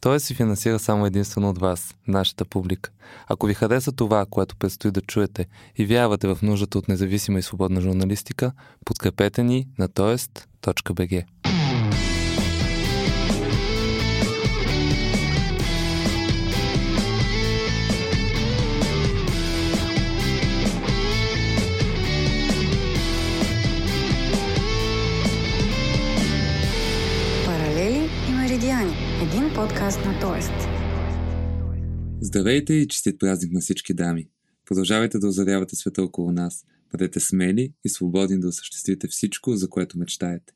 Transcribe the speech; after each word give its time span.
Той 0.00 0.20
се 0.20 0.34
финансира 0.34 0.78
само 0.78 1.06
единствено 1.06 1.50
от 1.50 1.58
вас, 1.58 1.94
нашата 2.08 2.44
публика. 2.44 2.90
Ако 3.28 3.46
ви 3.46 3.54
хареса 3.54 3.92
това, 3.92 4.26
което 4.30 4.56
предстои 4.56 4.90
да 4.90 5.00
чуете 5.00 5.46
и 5.76 5.86
вярвате 5.86 6.28
в 6.28 6.38
нуждата 6.42 6.78
от 6.78 6.88
независима 6.88 7.38
и 7.38 7.42
свободна 7.42 7.80
журналистика, 7.80 8.52
подкрепете 8.84 9.42
ни 9.42 9.68
на 9.78 9.88
тоест.бг. 9.88 11.24
на 29.96 30.20
Тоест. 30.20 30.52
Здравейте 32.20 32.74
и 32.74 32.88
честит 32.88 33.18
празник 33.18 33.52
на 33.52 33.60
всички 33.60 33.94
дами! 33.94 34.28
Продължавайте 34.66 35.18
да 35.18 35.28
озарявате 35.28 35.76
света 35.76 36.02
около 36.02 36.32
нас. 36.32 36.64
Бъдете 36.92 37.20
смели 37.20 37.72
и 37.84 37.88
свободни 37.88 38.40
да 38.40 38.48
осъществите 38.48 39.08
всичко, 39.08 39.56
за 39.56 39.68
което 39.68 39.98
мечтаете. 39.98 40.52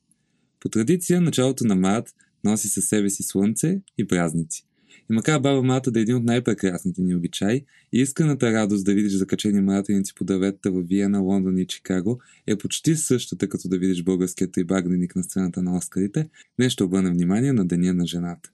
По 0.60 0.68
традиция, 0.68 1.20
началото 1.20 1.66
на 1.66 1.74
март 1.74 2.14
носи 2.44 2.68
със 2.68 2.84
себе 2.84 3.10
си 3.10 3.22
слънце 3.22 3.80
и 3.98 4.06
празници. 4.06 4.66
И 5.10 5.14
макар 5.14 5.40
баба 5.40 5.62
Марта 5.62 5.90
да 5.90 5.98
е 5.98 6.02
един 6.02 6.16
от 6.16 6.24
най-прекрасните 6.24 7.02
ни 7.02 7.14
обичаи, 7.14 7.64
и 7.92 8.00
исканата 8.00 8.52
радост 8.52 8.84
да 8.84 8.94
видиш 8.94 9.12
закачени 9.12 9.60
маратеници 9.60 10.14
по 10.14 10.24
дърветата 10.24 10.70
в 10.70 10.82
Виена, 10.82 11.20
Лондон 11.20 11.58
и 11.58 11.66
Чикаго 11.66 12.20
е 12.46 12.56
почти 12.56 12.96
същата, 12.96 13.48
като 13.48 13.68
да 13.68 13.78
видиш 13.78 14.02
българският 14.02 14.52
трибагненик 14.52 15.16
на 15.16 15.24
сцената 15.24 15.62
на 15.62 15.76
Оскарите, 15.76 16.28
нещо 16.58 16.84
обърна 16.84 17.10
внимание 17.10 17.52
на 17.52 17.66
Деня 17.66 17.94
на 17.94 18.06
жената. 18.06 18.50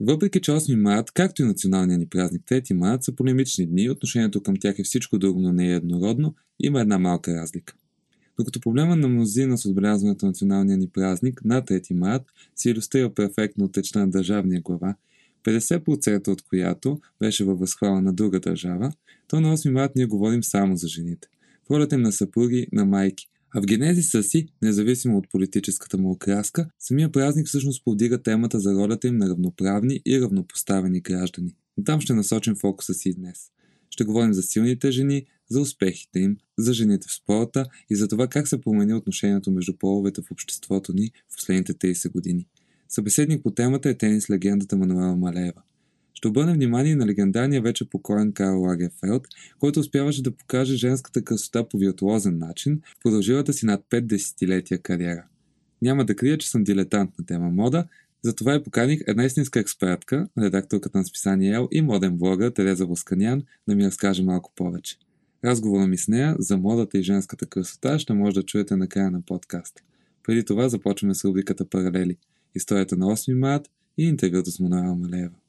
Въпреки, 0.00 0.40
че 0.40 0.50
8 0.50 0.74
март, 0.74 1.10
както 1.10 1.42
и 1.42 1.44
националният 1.44 2.00
ни 2.00 2.06
празник 2.06 2.42
3 2.42 2.72
март, 2.72 3.02
са 3.02 3.12
полемични 3.12 3.66
дни, 3.66 3.90
отношението 3.90 4.42
към 4.42 4.56
тях 4.56 4.78
е 4.78 4.84
всичко 4.84 5.18
друго, 5.18 5.40
но 5.40 5.52
не 5.52 5.72
е 5.72 5.74
еднородно, 5.74 6.34
има 6.60 6.80
една 6.80 6.98
малка 6.98 7.34
разлика. 7.34 7.74
Докато 8.38 8.60
проблема 8.60 8.96
на 8.96 9.08
мнозина 9.08 9.58
с 9.58 9.66
отбелязването 9.66 10.26
на 10.26 10.30
националния 10.30 10.78
ни 10.78 10.88
празник 10.88 11.44
на 11.44 11.62
3 11.62 11.94
март 11.94 12.22
се 12.56 12.70
иллюстрира 12.70 13.14
перфектно 13.14 13.64
от 13.64 13.72
течна 13.72 14.00
на 14.00 14.10
държавния 14.10 14.60
глава, 14.60 14.94
50% 15.44 16.28
от 16.28 16.42
която 16.42 17.00
беше 17.20 17.44
във 17.44 17.58
възхвала 17.58 18.02
на 18.02 18.12
друга 18.12 18.40
държава, 18.40 18.92
то 19.28 19.40
на 19.40 19.56
8 19.56 19.70
март 19.70 19.92
ние 19.96 20.06
говорим 20.06 20.44
само 20.44 20.76
за 20.76 20.88
жените. 20.88 21.28
В 21.66 21.70
ролята 21.70 21.94
им 21.94 22.02
на 22.02 22.12
съпруги, 22.12 22.66
на 22.72 22.84
майки, 22.84 23.28
а 23.54 23.60
в 23.60 23.66
генезиса 23.66 24.22
си, 24.22 24.48
независимо 24.62 25.18
от 25.18 25.30
политическата 25.30 25.98
му 25.98 26.10
окраска, 26.10 26.68
самия 26.78 27.12
празник 27.12 27.46
всъщност 27.46 27.84
повдига 27.84 28.22
темата 28.22 28.60
за 28.60 28.74
ролята 28.74 29.08
им 29.08 29.16
на 29.16 29.28
равноправни 29.28 30.00
и 30.06 30.20
равнопоставени 30.20 31.00
граждани. 31.00 31.54
Но 31.76 31.84
там 31.84 32.00
ще 32.00 32.14
насочим 32.14 32.56
фокуса 32.56 32.94
си 32.94 33.14
днес. 33.14 33.38
Ще 33.90 34.04
говорим 34.04 34.34
за 34.34 34.42
силните 34.42 34.90
жени, 34.90 35.26
за 35.50 35.60
успехите 35.60 36.20
им, 36.20 36.36
за 36.58 36.74
жените 36.74 37.08
в 37.08 37.12
спорта 37.12 37.66
и 37.90 37.96
за 37.96 38.08
това 38.08 38.26
как 38.26 38.48
се 38.48 38.60
промени 38.60 38.94
отношението 38.94 39.50
между 39.50 39.76
половете 39.76 40.22
в 40.22 40.30
обществото 40.30 40.92
ни 40.92 41.10
в 41.28 41.36
последните 41.36 41.74
30 41.74 42.12
години. 42.12 42.46
Събеседник 42.88 43.42
по 43.42 43.50
темата 43.50 43.88
е 43.88 43.94
тенис 43.94 44.30
легендата 44.30 44.76
Мануела 44.76 45.16
Малеева. 45.16 45.62
Ще 46.20 46.28
обърне 46.28 46.52
внимание 46.52 46.96
на 46.96 47.06
легендарния 47.06 47.62
вече 47.62 47.90
покоен 47.90 48.32
Карл 48.32 48.62
Лагерфелд, 48.62 49.28
който 49.58 49.80
успяваше 49.80 50.22
да 50.22 50.30
покаже 50.30 50.76
женската 50.76 51.22
красота 51.22 51.68
по 51.68 51.78
виртуозен 51.78 52.38
начин 52.38 52.80
в 52.84 53.02
продължилата 53.02 53.52
си 53.52 53.66
над 53.66 53.84
5 53.90 54.00
десетилетия 54.00 54.78
кариера. 54.78 55.24
Няма 55.82 56.04
да 56.04 56.16
крия, 56.16 56.38
че 56.38 56.50
съм 56.50 56.64
дилетант 56.64 57.18
на 57.18 57.26
тема 57.26 57.50
мода, 57.50 57.84
затова 58.22 58.54
и 58.54 58.62
поканих 58.62 59.00
една 59.06 59.24
истинска 59.24 59.60
експертка, 59.60 60.28
редакторката 60.38 60.98
на 60.98 61.04
списание 61.04 61.54
Ел 61.54 61.68
и 61.72 61.82
моден 61.82 62.16
блогър 62.16 62.50
Тереза 62.50 62.86
Восканян 62.86 63.42
да 63.68 63.74
ми 63.74 63.84
разкаже 63.84 64.22
малко 64.22 64.52
повече. 64.56 64.96
Разговора 65.44 65.86
ми 65.86 65.98
с 65.98 66.08
нея 66.08 66.36
за 66.38 66.56
модата 66.56 66.98
и 66.98 67.02
женската 67.02 67.46
красота 67.46 67.98
ще 67.98 68.12
може 68.12 68.34
да 68.34 68.42
чуете 68.42 68.76
на 68.76 68.88
края 68.88 69.10
на 69.10 69.22
подкаста. 69.22 69.82
Преди 70.22 70.44
това 70.44 70.68
започваме 70.68 71.14
с 71.14 71.24
рубриката 71.24 71.68
Паралели. 71.68 72.16
Историята 72.54 72.96
на 72.96 73.06
8 73.06 73.34
март 73.34 73.62
и 73.98 74.08
интервюто 74.08 74.50
с 74.50 74.60
Мануела 74.60 74.94
Малеева. 74.94 75.39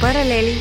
Паралели 0.00 0.54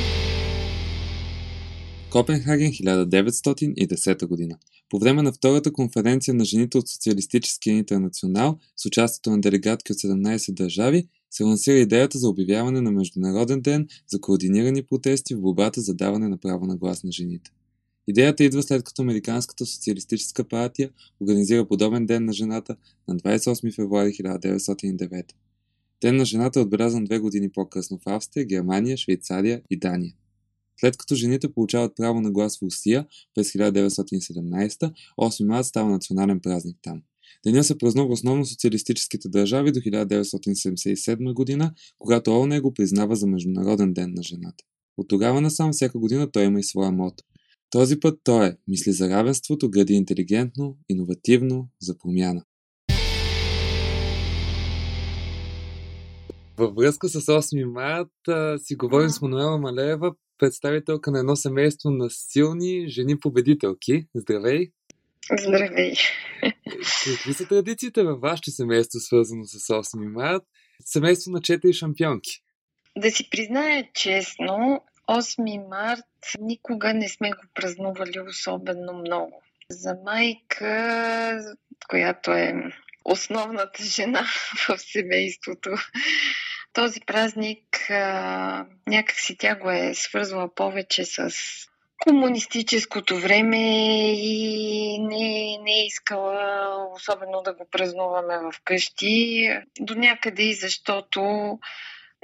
Копенхаген 2.10 2.72
1910 2.72 4.26
година. 4.26 4.58
По 4.90 5.00
време 5.00 5.22
на 5.22 5.34
втората 5.34 5.74
конференция 5.74 6.34
на 6.34 6.46
жените 6.46 6.78
от 6.78 6.88
Социалистическия 6.88 7.78
интернационал 7.78 8.58
с 8.76 8.86
участието 8.86 9.30
на 9.30 9.42
делегатки 9.42 9.92
от 9.92 9.98
17 9.98 10.54
държави 10.54 11.08
се 11.32 11.44
лансира 11.44 11.78
идеята 11.78 12.18
за 12.18 12.30
обявяване 12.30 12.82
на 12.82 12.92
Международен 12.92 13.62
ден 13.62 13.88
за 14.08 14.22
координирани 14.22 14.84
протести 14.84 15.36
в 15.36 15.42
борбата 15.42 15.82
за 15.82 15.96
даване 15.96 16.28
на 16.28 16.38
право 16.38 16.66
на 16.66 16.78
глас 16.78 17.04
на 17.04 17.12
жените. 17.12 17.52
Идеята 18.08 18.44
идва 18.44 18.64
след 18.64 18.84
като 18.84 19.02
Американската 19.02 19.66
социалистическа 19.66 20.44
партия 20.44 20.90
организира 21.22 21.68
подобен 21.68 22.06
ден 22.06 22.26
на 22.26 22.34
жената 22.34 22.76
на 23.08 23.16
28 23.16 23.76
февруари 23.76 24.10
1909. 24.10 25.24
Ден 26.02 26.16
на 26.16 26.26
жената 26.26 26.60
е 26.60 26.64
отбелязан 26.64 27.04
две 27.04 27.20
години 27.20 27.52
по-късно 27.52 27.98
в 27.98 28.10
Австрия, 28.10 28.46
Германия, 28.46 28.98
Швейцария 28.98 29.62
и 29.70 29.80
Дания. 29.80 30.14
След 30.80 30.98
като 30.98 31.16
жените 31.16 31.54
получават 31.54 31.96
право 31.96 32.22
на 32.22 32.32
глас 32.32 32.58
в 32.58 32.62
Русия 32.62 33.08
през 33.36 33.52
1917, 33.52 34.94
8 35.22 35.46
март 35.46 35.66
става 35.66 35.90
национален 35.90 36.40
празник 36.40 36.78
там. 36.82 37.02
Деня 37.46 37.64
се 37.64 37.78
празнува 37.78 38.14
основно 38.14 38.46
социалистическите 38.46 39.30
държави 39.30 39.72
до 39.72 39.80
1977 39.80 41.34
година, 41.34 41.74
когато 42.00 42.32
ООН 42.32 42.62
го 42.62 42.74
признава 42.74 43.16
за 43.16 43.28
Международен 43.28 43.94
ден 43.94 44.14
на 44.14 44.24
жената. 44.24 44.64
От 44.98 45.08
тогава 45.08 45.42
насам 45.42 45.72
всяка 45.72 46.00
година 46.00 46.32
той 46.32 46.44
има 46.44 46.60
и 46.60 46.64
своя 46.64 46.92
мото. 46.92 47.24
Този 47.70 48.00
път 48.00 48.20
той 48.24 48.48
е 48.48 48.56
мисли 48.68 48.92
за 48.92 49.10
равенството, 49.10 49.70
гради 49.70 49.94
интелигентно, 49.94 50.78
иновативно, 50.90 51.70
за 51.82 51.98
промяна. 51.98 52.44
Във 56.60 56.76
връзка 56.76 57.08
с 57.08 57.22
8 57.22 57.64
март 57.66 58.62
си 58.62 58.76
говорим 58.76 59.10
с 59.10 59.22
Мануела 59.22 59.58
Малеева, 59.58 60.14
представителка 60.38 61.12
на 61.12 61.20
едно 61.20 61.36
семейство 61.36 61.90
на 61.90 62.10
силни 62.10 62.90
жени 62.90 63.20
победителки. 63.20 64.08
Здравей! 64.16 64.72
Здравей! 65.40 65.94
Какви 67.06 67.34
са 67.34 67.48
традициите 67.48 68.04
във 68.04 68.22
вашето 68.22 68.52
семейство, 68.52 69.00
свързано 69.00 69.46
с 69.46 69.68
8 69.68 70.08
март? 70.08 70.44
Семейство 70.86 71.32
на 71.32 71.40
4 71.40 71.74
шампионки. 71.74 72.44
Да 72.98 73.12
си 73.12 73.30
призная 73.30 73.90
честно, 73.94 74.82
8 75.10 75.70
март 75.70 76.06
никога 76.40 76.94
не 76.94 77.10
сме 77.10 77.30
го 77.30 77.44
празнували 77.54 78.20
особено 78.30 78.94
много. 78.94 79.42
За 79.72 79.96
майка, 80.06 81.56
която 81.90 82.32
е 82.32 82.54
основната 83.06 83.84
жена 83.84 84.28
в 84.70 84.78
семейството, 84.78 85.70
този 86.74 87.00
празник 87.02 87.90
а, 87.90 88.66
някакси 88.88 89.38
тя 89.38 89.56
го 89.56 89.72
е 89.72 89.94
свързвала 89.94 90.56
повече 90.56 91.06
с 91.06 91.30
комунистическото 92.00 93.20
време 93.20 93.58
и 94.14 95.00
не, 95.00 95.58
не 95.64 95.72
е 95.72 95.86
искала 95.86 96.68
особено 96.94 97.42
да 97.42 97.54
го 97.54 97.68
празнуваме 97.72 98.38
в 98.38 98.54
къщи. 98.64 99.50
До 99.80 99.96
някъде 99.96 100.44
и 100.44 100.54
защото 100.54 101.60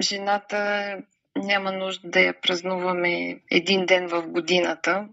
жената 0.02 0.96
няма 1.36 1.72
нужда 1.72 2.08
да 2.08 2.20
я 2.20 2.40
празнуваме 2.40 3.40
един 3.50 3.86
ден 3.86 4.08
в 4.08 4.22
годината. 4.22 5.08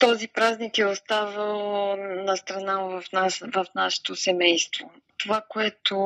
Този 0.00 0.28
празник 0.28 0.78
е 0.78 0.86
оставал 0.86 1.96
на 1.96 2.36
страна 2.36 2.78
в, 2.78 3.04
нас, 3.12 3.38
в 3.38 3.66
нашето 3.74 4.16
семейство. 4.16 4.90
Това, 5.18 5.42
което 5.48 5.96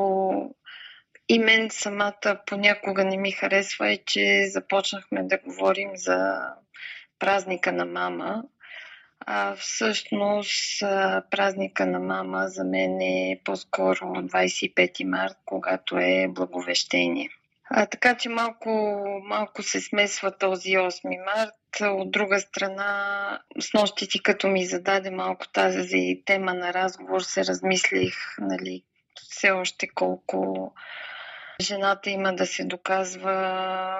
и 1.29 1.39
мен 1.39 1.69
самата 1.71 2.39
понякога 2.45 3.05
не 3.05 3.17
ми 3.17 3.31
харесва 3.31 3.91
е, 3.91 3.97
че 3.97 4.47
започнахме 4.47 5.23
да 5.23 5.37
говорим 5.37 5.89
за 5.93 6.39
празника 7.19 7.71
на 7.71 7.85
мама. 7.85 8.43
А 9.19 9.55
всъщност 9.55 10.79
празника 11.31 11.85
на 11.85 11.99
мама 11.99 12.47
за 12.47 12.63
мен 12.63 13.01
е 13.01 13.41
по-скоро 13.43 14.05
25 14.05 15.03
март, 15.03 15.37
когато 15.45 15.97
е 15.97 16.27
благовещение. 16.29 17.29
А, 17.69 17.85
така 17.85 18.17
че 18.17 18.29
малко, 18.29 18.69
малко 19.23 19.63
се 19.63 19.81
смесва 19.81 20.37
този 20.37 20.69
8 20.69 21.25
март. 21.25 21.51
От 21.81 22.11
друга 22.11 22.39
страна, 22.39 23.39
с 23.59 23.73
нощи 23.73 24.07
ти 24.09 24.23
като 24.23 24.47
ми 24.47 24.65
зададе 24.65 25.11
малко 25.11 25.47
тази 25.47 26.21
тема 26.25 26.53
на 26.53 26.73
разговор, 26.73 27.21
се 27.21 27.45
размислих, 27.45 28.15
нали, 28.39 28.83
все 29.29 29.51
още 29.51 29.87
колко 29.87 30.73
Жената 31.61 32.09
има 32.09 32.35
да 32.35 32.45
се 32.45 32.63
доказва. 32.63 33.99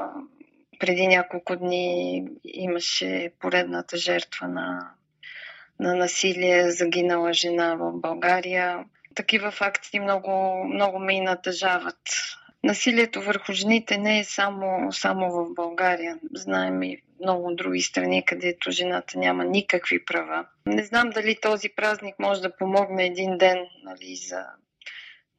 Преди 0.80 1.08
няколко 1.08 1.56
дни 1.56 2.24
имаше 2.44 3.32
поредната 3.40 3.98
жертва 3.98 4.48
на 4.48 4.92
на 5.80 5.96
насилие 5.96 6.72
загинала 6.72 7.34
жена 7.34 7.76
в 7.76 7.92
България. 7.94 8.86
Такива 9.16 9.52
факти 9.52 10.00
много, 10.00 10.64
много 10.64 11.00
ме 11.00 11.22
натъжават. 11.22 12.02
Насилието 12.66 13.22
върху 13.22 13.54
жените 13.54 13.98
не 13.98 14.20
е 14.20 14.24
само, 14.24 14.92
само 14.92 15.32
в 15.32 15.54
България. 15.54 16.20
Знаем 16.36 16.84
и 16.84 17.02
много 17.22 17.56
други 17.56 17.82
страни, 17.82 18.26
където 18.26 18.72
жената 18.72 19.20
няма 19.20 19.46
никакви 19.46 20.06
права. 20.06 20.46
Не 20.66 20.84
знам 20.84 21.10
дали 21.10 21.38
този 21.42 21.70
празник 21.76 22.16
може 22.20 22.42
да 22.42 22.56
помогне 22.56 23.06
един 23.06 23.38
ден 23.38 23.58
нали, 23.84 24.16
за 24.16 24.46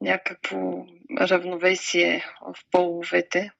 някакво 0.01 0.85
равновесие 1.21 2.25
в 2.41 2.55
половете, 2.71 3.51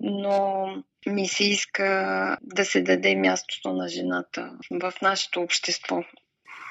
но 0.00 0.66
ми 1.06 1.28
се 1.28 1.44
иска 1.44 2.38
да 2.42 2.64
се 2.64 2.82
даде 2.82 3.16
мястото 3.16 3.72
на 3.72 3.88
жената 3.88 4.52
в 4.82 4.92
нашето 5.02 5.40
общество. 5.40 6.04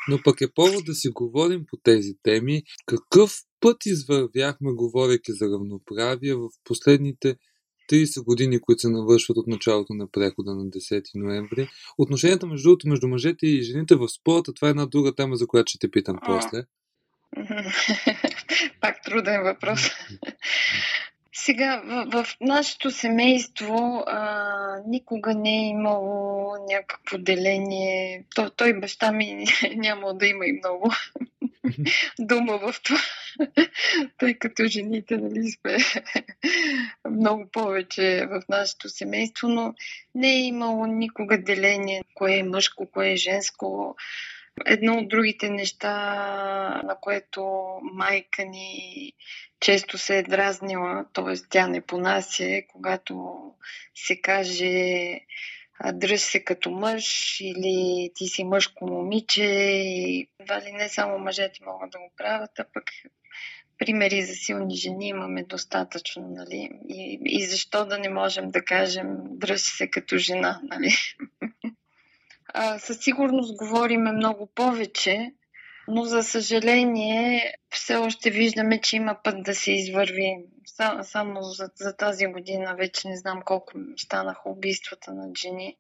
Но 0.08 0.20
пък 0.24 0.42
е 0.42 0.54
повод 0.54 0.86
да 0.86 0.94
си 0.94 1.10
говорим 1.10 1.66
по 1.70 1.78
тези 1.78 2.14
теми. 2.24 2.64
Какъв 2.86 3.32
път 3.60 3.86
извървяхме, 3.86 4.72
говорейки 4.72 5.32
за 5.34 5.46
равноправие 5.46 6.36
в 6.36 6.50
последните 6.64 7.36
30 7.92 8.24
години, 8.24 8.60
които 8.62 8.80
се 8.80 8.90
навършват 8.90 9.38
от 9.38 9.48
началото 9.48 9.94
на 9.94 10.08
прехода 10.12 10.56
на 10.56 10.66
10 10.66 11.04
ноември. 11.16 11.70
Отношенията 11.98 12.48
между 12.48 12.70
другото 12.70 12.88
между 12.88 13.08
мъжете 13.08 13.48
и 13.48 13.62
жените 13.62 13.96
в 13.96 14.10
спорта, 14.10 14.54
това 14.54 14.68
е 14.68 14.70
една 14.70 14.86
друга 14.86 15.16
тема, 15.16 15.36
за 15.36 15.48
която 15.48 15.70
ще 15.70 15.80
те 15.80 15.92
питам 15.92 16.20
после. 16.26 16.64
Пак 18.82 19.04
труден 19.04 19.44
въпрос. 19.44 19.82
Сега, 21.34 21.82
в, 21.86 22.24
в 22.24 22.38
нашето 22.42 22.92
семейство 22.92 24.04
а, 24.08 24.82
никога 24.88 25.34
не 25.36 25.50
е 25.50 25.70
имало 25.70 26.54
някакво 26.70 27.18
деление. 27.18 28.26
То, 28.36 28.50
той 28.50 28.80
баща 28.80 29.12
ми 29.12 29.46
няма 29.76 30.14
да 30.14 30.28
има 30.28 30.46
и 30.46 30.54
много 30.54 30.92
дума 32.20 32.58
в 32.58 32.76
това, 32.84 33.00
тъй 34.18 34.34
като 34.34 34.66
жените 34.66 35.18
нали, 35.18 35.52
сме 35.52 35.78
много 37.10 37.48
повече 37.52 38.26
в 38.30 38.44
нашето 38.50 38.90
семейство, 38.90 39.48
но 39.48 39.74
не 40.16 40.36
е 40.36 40.48
имало 40.48 40.86
никога 40.86 41.38
деление 41.38 42.04
кое 42.14 42.38
е 42.38 42.44
мъжко, 42.44 42.92
кое 42.92 43.12
е 43.12 43.16
женско. 43.16 43.96
Едно 44.66 44.98
от 44.98 45.10
другите 45.10 45.50
неща, 45.50 45.94
на 46.84 46.96
което 47.02 47.44
майка 47.94 48.46
ни 48.46 49.14
често 49.60 49.98
се 49.98 50.18
е 50.18 50.24
дразнила, 50.24 51.06
т.е. 51.14 51.34
тя 51.50 51.68
не 51.68 51.82
понася, 51.82 52.62
когато 52.68 53.42
се 53.96 54.22
каже 54.22 55.20
дръж 55.94 56.22
се 56.22 56.44
като 56.44 56.72
мъж 56.72 57.38
или 57.42 58.10
ти 58.16 58.28
си 58.28 58.44
мъжко 58.44 58.86
момиче. 58.86 59.44
И 59.44 60.28
ли 60.66 60.72
не 60.72 60.90
само 60.90 61.20
мъжете 61.20 61.60
могат 61.66 61.92
да 61.92 62.00
го 62.00 62.12
правят, 62.18 62.60
а 62.60 62.66
пък 62.74 62.84
примери 63.78 64.22
за 64.22 64.34
силни 64.34 64.76
жени 64.76 65.08
имаме 65.08 65.44
достатъчно, 65.44 66.30
нали? 66.30 66.70
И, 66.90 67.20
и 67.26 67.46
защо 67.46 67.86
да 67.86 67.98
не 67.98 68.10
можем 68.10 68.52
да 68.52 68.66
кажем 68.66 69.08
дръж 69.22 69.62
се 69.62 69.88
като 69.88 70.18
жена, 70.18 70.62
нали? 70.64 70.92
А, 72.54 72.80
със 72.80 72.98
сигурност 73.00 73.58
говориме 73.58 74.12
много 74.12 74.48
повече, 74.56 75.34
но 75.90 76.04
за 76.04 76.24
съжаление 76.24 77.54
все 77.70 77.96
още 77.96 78.30
виждаме, 78.30 78.82
че 78.82 78.96
има 78.96 79.18
път 79.24 79.44
да 79.44 79.56
се 79.56 79.72
извърви. 79.72 80.38
Само 81.02 81.42
за, 81.42 81.70
за 81.76 81.96
тази 81.98 82.26
година 82.26 82.76
вече 82.78 83.08
не 83.08 83.18
знам 83.18 83.42
колко 83.46 83.72
станаха 83.98 84.42
убийствата 84.46 85.14
на 85.14 85.30
жени 85.42 85.78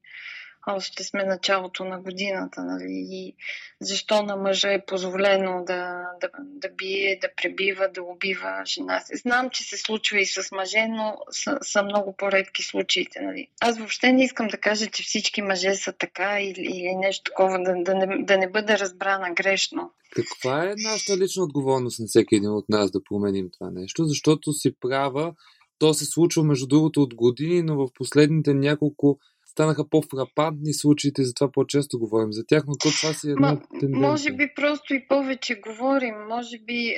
още 0.67 1.03
сме 1.03 1.23
началото 1.23 1.85
на 1.85 1.99
годината, 1.99 2.63
нали? 2.63 3.07
И 3.11 3.35
защо 3.81 4.23
на 4.23 4.35
мъжа 4.35 4.73
е 4.73 4.85
позволено 4.85 5.63
да, 5.67 6.03
да, 6.21 6.29
да 6.39 6.69
бие, 6.69 7.19
да 7.21 7.29
пребива, 7.41 7.89
да 7.93 8.03
убива 8.03 8.61
жена 8.65 8.99
си. 8.99 9.17
Знам, 9.17 9.49
че 9.49 9.63
се 9.63 9.77
случва 9.77 10.19
и 10.19 10.25
с 10.25 10.51
мъже, 10.51 10.87
но 10.87 11.17
са, 11.31 11.57
са 11.61 11.83
много 11.83 12.15
по-редки 12.17 12.63
случаите, 12.63 13.19
нали? 13.21 13.47
Аз 13.61 13.77
въобще 13.77 14.13
не 14.13 14.23
искам 14.23 14.47
да 14.47 14.57
кажа, 14.57 14.87
че 14.87 15.03
всички 15.03 15.41
мъже 15.41 15.75
са 15.75 15.93
така 15.93 16.41
или, 16.41 16.61
или 16.61 16.95
нещо 16.95 17.23
такова, 17.23 17.59
да, 17.63 17.75
да, 17.83 17.95
не, 17.95 18.23
да 18.23 18.37
не 18.37 18.49
бъде 18.49 18.79
разбрана 18.79 19.33
грешно. 19.33 19.91
Каква 20.15 20.65
е 20.65 20.75
нашата 20.77 21.17
лична 21.17 21.43
отговорност 21.43 21.99
на 21.99 22.07
всеки 22.07 22.35
един 22.35 22.51
от 22.51 22.69
нас 22.69 22.91
да 22.91 23.03
променим 23.03 23.49
това 23.57 23.71
нещо? 23.71 24.05
Защото 24.05 24.53
си 24.53 24.71
права, 24.79 25.33
то 25.79 25.93
се 25.93 26.05
случва 26.05 26.43
между 26.43 26.67
другото 26.67 27.01
от 27.01 27.15
години, 27.15 27.61
но 27.61 27.75
в 27.75 27.93
последните 27.93 28.53
няколко 28.53 29.19
станаха 29.51 29.89
по-фрапантни 29.89 30.73
случаите, 30.73 31.23
затова 31.23 31.51
по-често 31.51 31.99
говорим 31.99 32.33
за 32.33 32.45
тях, 32.47 32.63
но 32.67 32.73
то 32.77 32.89
това 33.01 33.13
си 33.13 33.27
е 33.27 33.31
една 33.31 33.51
Ма, 33.51 33.61
тенденция. 33.79 34.09
Може 34.09 34.31
би 34.31 34.53
просто 34.55 34.93
и 34.93 35.07
повече 35.07 35.55
говорим. 35.55 36.15
Може 36.27 36.59
би 36.59 36.95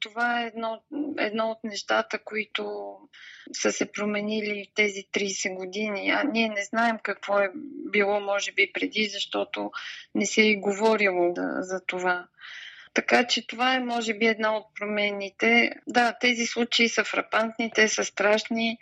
това 0.00 0.42
е 0.42 0.46
едно, 0.46 0.82
едно 1.18 1.50
от 1.50 1.58
нещата, 1.64 2.18
които 2.24 2.96
са 3.52 3.72
се 3.72 3.92
променили 3.92 4.66
тези 4.74 5.04
30 5.14 5.54
години. 5.54 6.10
А 6.10 6.22
ние 6.24 6.48
не 6.48 6.64
знаем 6.64 6.96
какво 7.02 7.38
е 7.38 7.52
било, 7.92 8.20
може 8.20 8.52
би, 8.52 8.70
преди, 8.74 9.04
защото 9.12 9.70
не 10.14 10.26
се 10.26 10.48
е 10.48 10.56
говорило 10.56 11.32
да, 11.32 11.56
за 11.60 11.80
това. 11.86 12.26
Така 12.94 13.26
че 13.26 13.46
това 13.46 13.74
е, 13.74 13.80
може 13.80 14.14
би, 14.14 14.26
една 14.26 14.56
от 14.56 14.66
промените. 14.80 15.72
Да, 15.86 16.16
тези 16.20 16.46
случаи 16.46 16.88
са 16.88 17.04
фрапантни, 17.04 17.72
те 17.74 17.88
са 17.88 18.04
страшни 18.04 18.78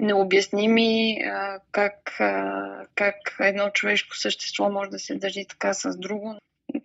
необясними, 0.00 1.18
как, 1.72 1.94
как 2.94 3.36
едно 3.40 3.70
човешко 3.70 4.16
същество 4.16 4.70
може 4.70 4.90
да 4.90 4.98
се 4.98 5.14
държи 5.14 5.46
така 5.48 5.74
с 5.74 5.98
друго. 5.98 6.34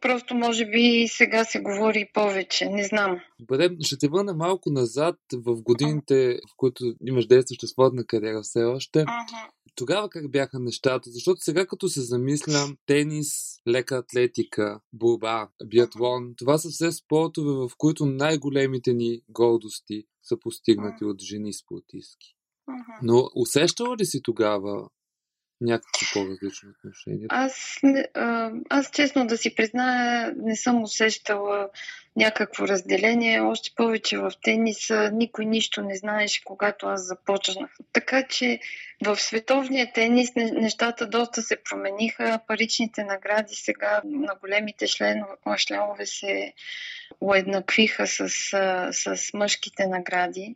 Просто 0.02 0.36
може 0.36 0.66
би 0.66 1.08
сега 1.08 1.46
се 1.46 1.60
говори 1.60 2.10
повече, 2.14 2.70
не 2.70 2.84
знам. 2.84 3.20
Добре, 3.40 3.70
ще 3.82 3.98
те 3.98 4.08
върна 4.08 4.34
малко 4.34 4.70
назад 4.70 5.16
в 5.34 5.62
годините, 5.62 6.40
в 6.52 6.56
които 6.58 6.94
имаш 7.06 7.28
действаща 7.28 7.68
свободна 7.68 8.06
кариера 8.06 8.42
все 8.42 8.64
още. 8.64 9.00
Uh-huh. 9.00 9.50
Тогава 9.76 10.10
как 10.10 10.32
бяха 10.32 10.60
нещата? 10.60 11.10
Защото 11.10 11.42
сега 11.42 11.66
като 11.66 11.90
се 11.90 12.02
замислям, 12.02 12.78
тенис, 12.86 13.28
лека 13.68 13.96
атлетика, 13.96 14.80
борба, 14.94 15.50
биатлон, 15.66 16.34
това 16.38 16.58
са 16.58 16.70
все 16.70 16.92
спортове, 16.92 17.52
в 17.52 17.72
които 17.78 18.06
най-големите 18.06 18.94
ни 18.94 19.22
гордости 19.30 20.04
са 20.24 20.40
постигнати 20.40 21.04
uh-huh. 21.04 21.12
от 21.12 21.22
жени 21.22 21.54
спортистки. 21.54 22.36
Но 23.02 23.30
усещала 23.36 23.98
ли 23.98 24.06
си 24.06 24.22
тогава 24.24 24.90
някакво 25.62 26.06
по-различно 26.14 26.70
отношение? 26.70 27.26
Аз, 27.30 27.80
аз 28.70 28.92
честно 28.92 29.28
да 29.28 29.38
си 29.38 29.56
призная, 29.56 30.34
не 30.38 30.56
съм 30.56 30.84
усещала 30.84 31.70
някакво 32.16 32.68
разделение. 32.68 33.42
Още 33.42 33.72
повече 33.76 34.18
в 34.18 34.32
тениса 34.44 35.12
никой 35.14 35.46
нищо 35.46 35.82
не 35.82 35.96
знаеше, 35.96 36.44
когато 36.46 36.88
аз 36.88 37.08
започнах. 37.08 37.72
Така 37.94 38.28
че 38.28 38.60
в 39.06 39.18
световния 39.18 39.94
тенис 39.94 40.30
нещата 40.36 41.08
доста 41.08 41.42
се 41.42 41.64
промениха. 41.64 42.40
Паричните 42.48 43.04
награди 43.04 43.56
сега 43.56 44.02
на 44.06 44.36
големите 44.42 44.88
членове, 44.88 45.36
членове 45.58 46.06
се 46.06 46.54
уеднаквиха 47.22 48.08
с, 48.08 48.30
с 48.92 49.34
мъжките 49.34 49.88
награди. 49.88 50.56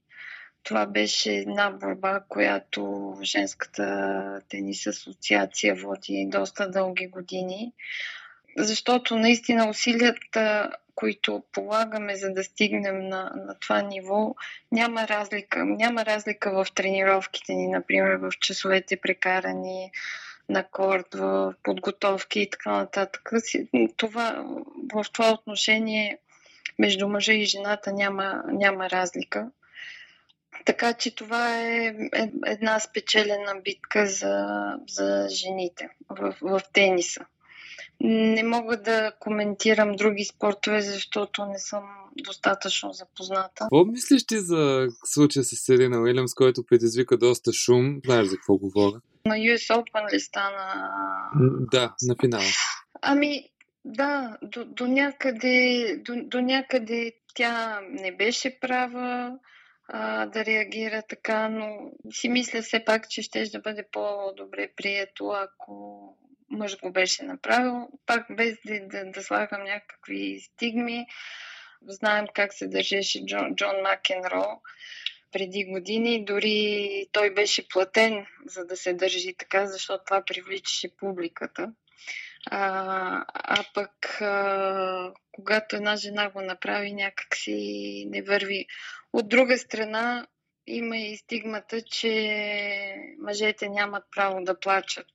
Това 0.66 0.86
беше 0.86 1.34
една 1.34 1.70
борба, 1.70 2.20
която 2.30 3.14
Женската 3.24 4.42
тенис 4.50 4.88
асоциация 4.88 5.76
води 5.76 6.28
доста 6.30 6.70
дълги 6.72 7.08
години, 7.08 7.74
защото 8.58 9.18
наистина 9.18 9.70
усилията, 9.70 10.72
които 10.96 11.44
полагаме 11.52 12.16
за 12.16 12.30
да 12.34 12.44
стигнем 12.44 13.00
на, 13.00 13.32
на 13.36 13.56
това 13.60 13.82
ниво, 13.82 14.36
няма 14.72 15.08
разлика. 15.08 15.66
Няма 15.66 16.06
разлика 16.06 16.52
в 16.52 16.68
тренировките 16.76 17.54
ни, 17.54 17.68
например 17.68 18.16
в 18.16 18.32
часовете 18.40 18.98
прекарани 18.98 19.92
на 20.50 20.64
корд, 20.64 21.14
в 21.14 21.54
подготовки 21.64 22.40
и 22.40 22.50
така 22.50 22.72
нататък. 22.72 23.32
Това, 23.98 24.46
в 24.94 25.06
това 25.14 25.32
отношение 25.32 26.18
между 26.80 27.08
мъжа 27.08 27.34
и 27.34 27.46
жената 27.46 27.92
няма, 27.94 28.44
няма 28.48 28.90
разлика. 28.90 29.52
Така 30.66 30.94
че 30.94 31.16
това 31.16 31.62
е, 31.62 31.86
е 32.16 32.32
една 32.46 32.80
спечелена 32.80 33.62
битка 33.64 34.08
за, 34.08 34.46
за 34.90 35.28
жените 35.30 35.90
в, 36.10 36.36
в 36.42 36.62
тениса. 36.74 37.26
Не 38.02 38.44
мога 38.44 38.78
да 38.82 39.12
коментирам 39.20 39.92
други 39.92 40.26
спортове, 40.26 40.82
защото 40.82 41.46
не 41.46 41.60
съм 41.60 41.84
достатъчно 42.16 42.94
запозната. 42.94 43.60
Какво 43.60 43.86
мислиш 43.86 44.26
ти 44.26 44.40
за 44.40 44.88
случая 45.06 45.44
с 45.44 45.56
Серина 45.56 46.02
Уилямс, 46.02 46.34
който 46.34 46.66
предизвика 46.66 47.18
доста 47.18 47.54
шум? 47.54 48.00
Знаеш 48.06 48.28
за 48.28 48.36
какво 48.36 48.58
говоря? 48.58 49.02
На 49.26 49.36
US 49.36 49.76
Open 49.76 50.14
ли 50.14 50.20
стана? 50.20 50.90
Да, 51.72 51.96
на 52.02 52.16
финала. 52.22 52.44
Ами, 53.02 53.50
да, 53.86 54.38
до, 54.42 54.66
до, 54.66 54.88
някъде, 54.88 56.02
до, 56.06 56.14
до 56.24 56.42
някъде 56.42 57.12
тя 57.36 57.80
не 57.90 58.16
беше 58.16 58.60
права 58.60 59.32
а, 59.88 60.26
да 60.26 60.46
реагира 60.46 61.04
така, 61.10 61.50
но 61.50 61.92
си 62.12 62.30
мисля 62.30 62.62
все 62.62 62.86
пак, 62.86 63.10
че 63.10 63.22
ще 63.22 63.46
да 63.46 63.60
бъде 63.60 63.86
по-добре 63.92 64.70
прието, 64.76 65.28
ако 65.30 66.18
мъж 66.50 66.80
го 66.80 66.92
беше 66.92 67.24
направил, 67.24 67.90
пак 68.06 68.26
без 68.30 68.58
да, 68.66 68.80
да, 68.80 69.12
да 69.12 69.24
слагам 69.24 69.64
някакви 69.64 70.40
стигми. 70.40 71.06
Знаем 71.88 72.26
как 72.34 72.54
се 72.54 72.68
държеше 72.68 73.26
Джон, 73.26 73.56
Джон 73.56 73.82
Макенро 73.82 74.62
преди 75.32 75.66
години. 75.66 76.26
Дори 76.26 77.08
той 77.12 77.34
беше 77.34 77.68
платен, 77.68 78.26
за 78.46 78.66
да 78.66 78.78
се 78.78 78.94
държи 78.94 79.36
така, 79.38 79.66
защото 79.66 80.04
това 80.06 80.24
привличаше 80.26 80.96
публиката. 80.98 81.74
А, 82.52 83.26
а 83.34 83.64
пък, 83.74 84.22
а, 84.22 85.14
когато 85.32 85.76
една 85.76 85.96
жена 85.96 86.30
го 86.30 86.42
направи, 86.42 86.94
някак 86.94 87.36
си 87.36 88.06
не 88.10 88.22
върви. 88.22 88.66
От 89.14 89.30
друга 89.30 89.58
страна, 89.58 90.28
има 90.68 90.98
и 90.98 91.18
стигмата, 91.18 91.82
че 91.82 92.96
мъжете 93.20 93.70
нямат 93.70 94.04
право 94.16 94.44
да 94.44 94.60
плачат 94.60 95.08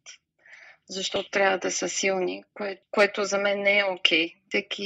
защото 0.91 1.31
трябва 1.31 1.59
да 1.59 1.71
са 1.71 1.89
силни, 1.89 2.45
кое, 2.55 2.81
което 2.91 3.25
за 3.25 3.39
мен 3.39 3.63
не 3.63 3.79
е 3.79 3.85
окей. 3.85 4.27
Okay. 4.27 4.35
Всеки 4.49 4.85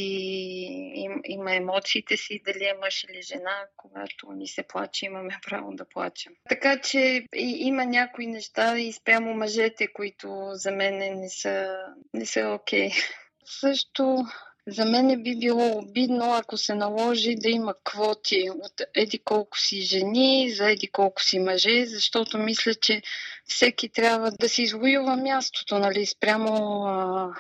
им, 0.95 1.21
има 1.25 1.55
емоциите 1.55 2.17
си, 2.17 2.43
дали 2.45 2.65
е 2.65 2.79
мъж 2.81 3.05
или 3.05 3.23
жена, 3.23 3.67
когато 3.77 4.33
ни 4.33 4.49
се 4.49 4.63
плаче, 4.63 5.07
имаме 5.07 5.39
право 5.47 5.73
да 5.73 5.89
плачем. 5.89 6.33
Така 6.49 6.81
че 6.81 6.99
и, 7.35 7.57
има 7.61 7.87
някои 7.87 8.27
неща 8.27 8.79
и 8.79 8.93
спрямо 8.93 9.35
мъжете, 9.35 9.93
които 9.93 10.51
за 10.53 10.71
мен 10.71 11.21
не 11.21 11.29
са, 11.29 11.77
не 12.15 12.27
са 12.27 12.49
окей. 12.49 12.89
Okay. 12.89 13.15
Също 13.45 14.25
за 14.67 14.85
мен 14.85 15.23
би 15.23 15.39
било 15.39 15.79
обидно, 15.79 16.35
ако 16.35 16.57
се 16.57 16.75
наложи 16.75 17.35
да 17.35 17.49
има 17.49 17.75
квоти 17.85 18.51
от 18.51 18.83
еди 18.95 19.19
колко 19.19 19.59
си 19.59 19.81
жени, 19.81 20.51
за 20.51 20.71
еди 20.71 20.89
колко 20.89 21.23
си 21.23 21.39
мъже, 21.39 21.87
защото 21.87 22.39
мисля, 22.39 22.75
че 22.75 23.03
всеки 23.45 23.89
трябва 23.89 24.31
да 24.31 24.49
си 24.49 24.63
извоюва 24.63 25.17
мястото, 25.17 25.79
нали, 25.79 26.07
спрямо 26.07 26.85
а, 26.87 27.35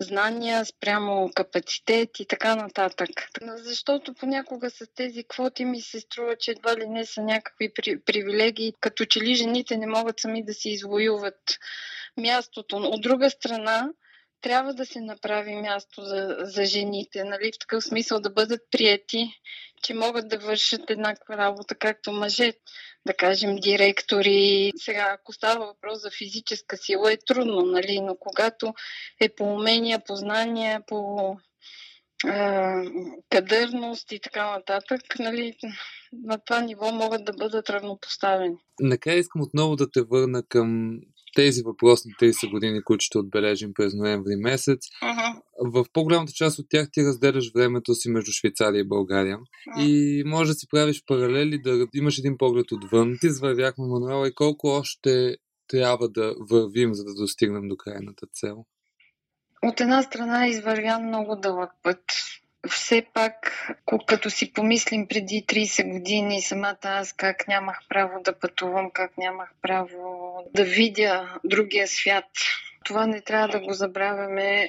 знания, 0.00 0.64
спрямо 0.64 1.30
капацитет 1.34 2.20
и 2.20 2.26
така 2.26 2.56
нататък. 2.56 3.08
Защото 3.42 4.14
понякога 4.14 4.70
с 4.70 4.86
тези 4.94 5.24
квоти 5.24 5.64
ми 5.64 5.80
се 5.80 6.00
струва, 6.00 6.36
че 6.36 6.50
едва 6.50 6.76
ли 6.76 6.88
не 6.88 7.06
са 7.06 7.22
някакви 7.22 7.72
при, 7.74 8.00
привилегии, 8.00 8.74
като 8.80 9.04
че 9.04 9.20
ли 9.20 9.34
жените 9.34 9.76
не 9.76 9.86
могат 9.86 10.20
сами 10.20 10.44
да 10.44 10.54
си 10.54 10.70
извоюват 10.70 11.58
мястото. 12.16 12.76
От 12.76 13.00
друга 13.00 13.30
страна, 13.30 13.88
трябва 14.40 14.74
да 14.74 14.86
се 14.86 15.00
направи 15.00 15.54
място 15.54 16.04
за, 16.04 16.36
за 16.40 16.64
жените, 16.64 17.24
нали? 17.24 17.52
в 17.54 17.58
такъв 17.58 17.84
смисъл 17.84 18.20
да 18.20 18.30
бъдат 18.30 18.60
прияти, 18.70 19.30
че 19.82 19.94
могат 19.94 20.28
да 20.28 20.38
вършат 20.38 20.90
еднаква 20.90 21.36
работа, 21.36 21.74
както 21.74 22.12
мъже, 22.12 22.52
да 23.06 23.14
кажем, 23.14 23.56
директори. 23.56 24.72
Сега, 24.76 25.10
ако 25.12 25.32
става 25.32 25.66
въпрос 25.66 26.02
за 26.02 26.10
физическа 26.18 26.76
сила, 26.76 27.12
е 27.12 27.16
трудно, 27.26 27.62
нали? 27.62 28.00
но 28.00 28.16
когато 28.16 28.74
е 29.20 29.28
по 29.28 29.44
умения, 29.44 30.04
познания, 30.04 30.82
по 30.86 31.36
кадърност 33.30 34.12
и 34.12 34.20
така 34.20 34.50
нататък, 34.50 35.00
нали, 35.18 35.56
на 36.12 36.38
това 36.38 36.60
ниво 36.60 36.92
могат 36.92 37.24
да 37.24 37.32
бъдат 37.32 37.70
равнопоставени. 37.70 38.56
Накрая 38.80 39.18
искам 39.18 39.42
отново 39.42 39.76
да 39.76 39.90
те 39.90 40.02
върна 40.02 40.42
към 40.42 40.98
тези 41.34 41.62
въпросни 41.62 42.12
30 42.20 42.50
години, 42.50 42.82
които 42.82 43.04
ще 43.04 43.18
отбележим 43.18 43.74
през 43.74 43.94
ноември 43.94 44.36
месец. 44.36 44.86
Uh-huh. 45.02 45.40
В 45.60 45.84
по-голямата 45.92 46.32
част 46.32 46.58
от 46.58 46.66
тях 46.68 46.88
ти 46.92 47.04
разделяш 47.04 47.52
времето 47.54 47.94
си 47.94 48.10
между 48.10 48.32
Швейцария 48.32 48.80
и 48.80 48.88
България. 48.88 49.38
Uh-huh. 49.38 49.82
И 49.82 50.22
може 50.26 50.50
да 50.50 50.54
си 50.54 50.66
правиш 50.70 51.04
паралели, 51.06 51.62
да 51.62 51.86
имаш 51.94 52.18
един 52.18 52.38
поглед 52.38 52.72
отвън. 52.72 53.16
Ти 53.20 53.26
извървяхме 53.26 53.84
Мануела 53.86 54.28
и 54.28 54.34
колко 54.34 54.68
още 54.68 55.36
трябва 55.68 56.08
да 56.08 56.34
вървим, 56.50 56.94
за 56.94 57.04
да 57.04 57.14
достигнем 57.14 57.68
до 57.68 57.76
крайната 57.76 58.26
цел? 58.32 58.64
От 59.62 59.80
една 59.80 60.02
страна 60.02 60.46
извървян 60.46 61.06
много 61.06 61.36
дълъг 61.36 61.70
път 61.82 62.00
все 62.68 63.06
пак, 63.14 63.68
като 64.06 64.30
си 64.30 64.52
помислим 64.52 65.08
преди 65.08 65.44
30 65.48 65.90
години, 65.90 66.42
самата 66.42 66.78
аз 66.82 67.12
как 67.12 67.48
нямах 67.48 67.78
право 67.88 68.22
да 68.22 68.38
пътувам, 68.38 68.90
как 68.90 69.18
нямах 69.18 69.50
право 69.62 70.34
да 70.54 70.64
видя 70.64 71.38
другия 71.44 71.88
свят. 71.88 72.24
Това 72.84 73.06
не 73.06 73.20
трябва 73.20 73.48
да 73.48 73.60
го 73.60 73.72
забравяме 73.72 74.68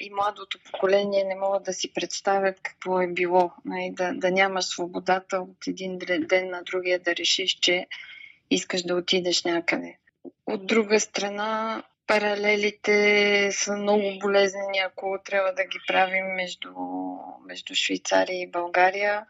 и 0.00 0.10
младото 0.14 0.58
поколение 0.72 1.24
не 1.24 1.34
могат 1.34 1.62
да 1.62 1.72
си 1.72 1.92
представят 1.94 2.60
какво 2.62 3.00
е 3.00 3.06
било. 3.06 3.50
Нали, 3.64 3.90
да, 3.92 4.12
да 4.14 4.30
нямаш 4.30 4.64
свободата 4.64 5.36
от 5.38 5.66
един 5.66 5.98
ден 5.98 6.50
на 6.50 6.62
другия 6.62 6.98
да 6.98 7.16
решиш, 7.16 7.58
че 7.60 7.86
искаш 8.50 8.82
да 8.82 8.94
отидеш 8.94 9.44
някъде. 9.44 9.96
От 10.46 10.66
друга 10.66 11.00
страна, 11.00 11.82
паралелите 12.12 13.48
са 13.52 13.76
много 13.76 14.18
болезнени, 14.20 14.78
ако 14.78 15.18
трябва 15.24 15.52
да 15.52 15.64
ги 15.64 15.78
правим 15.86 16.26
между, 16.26 16.68
между 17.46 17.74
Швейцария 17.74 18.40
и 18.40 18.50
България. 18.50 19.26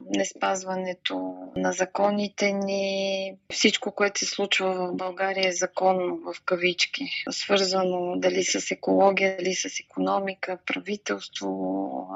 Не 0.00 0.24
спазването 0.24 1.34
на 1.56 1.72
законите 1.72 2.52
ни, 2.52 3.36
всичко, 3.50 3.92
което 3.92 4.18
се 4.18 4.26
случва 4.26 4.74
в 4.74 4.96
България 4.96 5.48
е 5.48 5.52
законно 5.52 6.16
в 6.16 6.42
кавички. 6.44 7.04
Свързано 7.30 8.14
дали 8.16 8.44
с 8.44 8.70
екология, 8.70 9.36
дали 9.36 9.54
с 9.54 9.80
економика, 9.80 10.58
правителство 10.66 12.08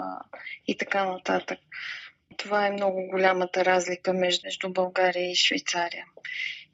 и 0.66 0.76
така 0.76 1.04
нататък. 1.04 1.58
Това 2.36 2.66
е 2.66 2.72
много 2.72 3.06
голямата 3.06 3.64
разлика 3.64 4.12
между 4.12 4.72
България 4.72 5.30
и 5.30 5.36
Швейцария. 5.36 6.04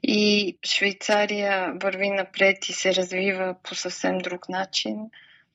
И 0.03 0.57
Швейцария 0.65 1.73
върви 1.81 2.09
напред 2.09 2.69
и 2.69 2.73
се 2.73 2.95
развива 2.95 3.55
по 3.63 3.75
съвсем 3.75 4.17
друг 4.17 4.49
начин, 4.49 4.97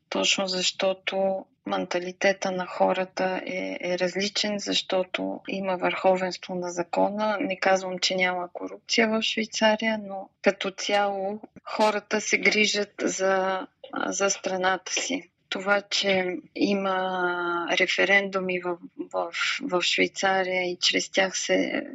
точно 0.08 0.46
защото 0.46 1.44
менталитета 1.66 2.50
на 2.50 2.66
хората 2.66 3.42
е, 3.46 3.78
е 3.80 3.98
различен, 3.98 4.58
защото 4.58 5.40
има 5.48 5.76
върховенство 5.76 6.54
на 6.54 6.70
закона. 6.70 7.38
Не 7.40 7.56
казвам, 7.56 7.98
че 7.98 8.14
няма 8.14 8.48
корупция 8.52 9.08
в 9.08 9.22
Швейцария, 9.22 9.98
но 9.98 10.28
като 10.42 10.70
цяло 10.70 11.40
хората 11.64 12.20
се 12.20 12.38
грижат 12.38 12.94
за, 13.02 13.66
за 14.06 14.30
страната 14.30 14.92
си 14.92 15.29
това, 15.50 15.82
че 15.82 16.36
има 16.54 17.68
референдуми 17.72 18.60
в, 18.60 18.76
в, 19.12 19.32
в 19.62 19.82
Швейцария 19.82 20.70
и 20.70 20.76
чрез 20.80 21.10
тях 21.10 21.38
се, 21.38 21.86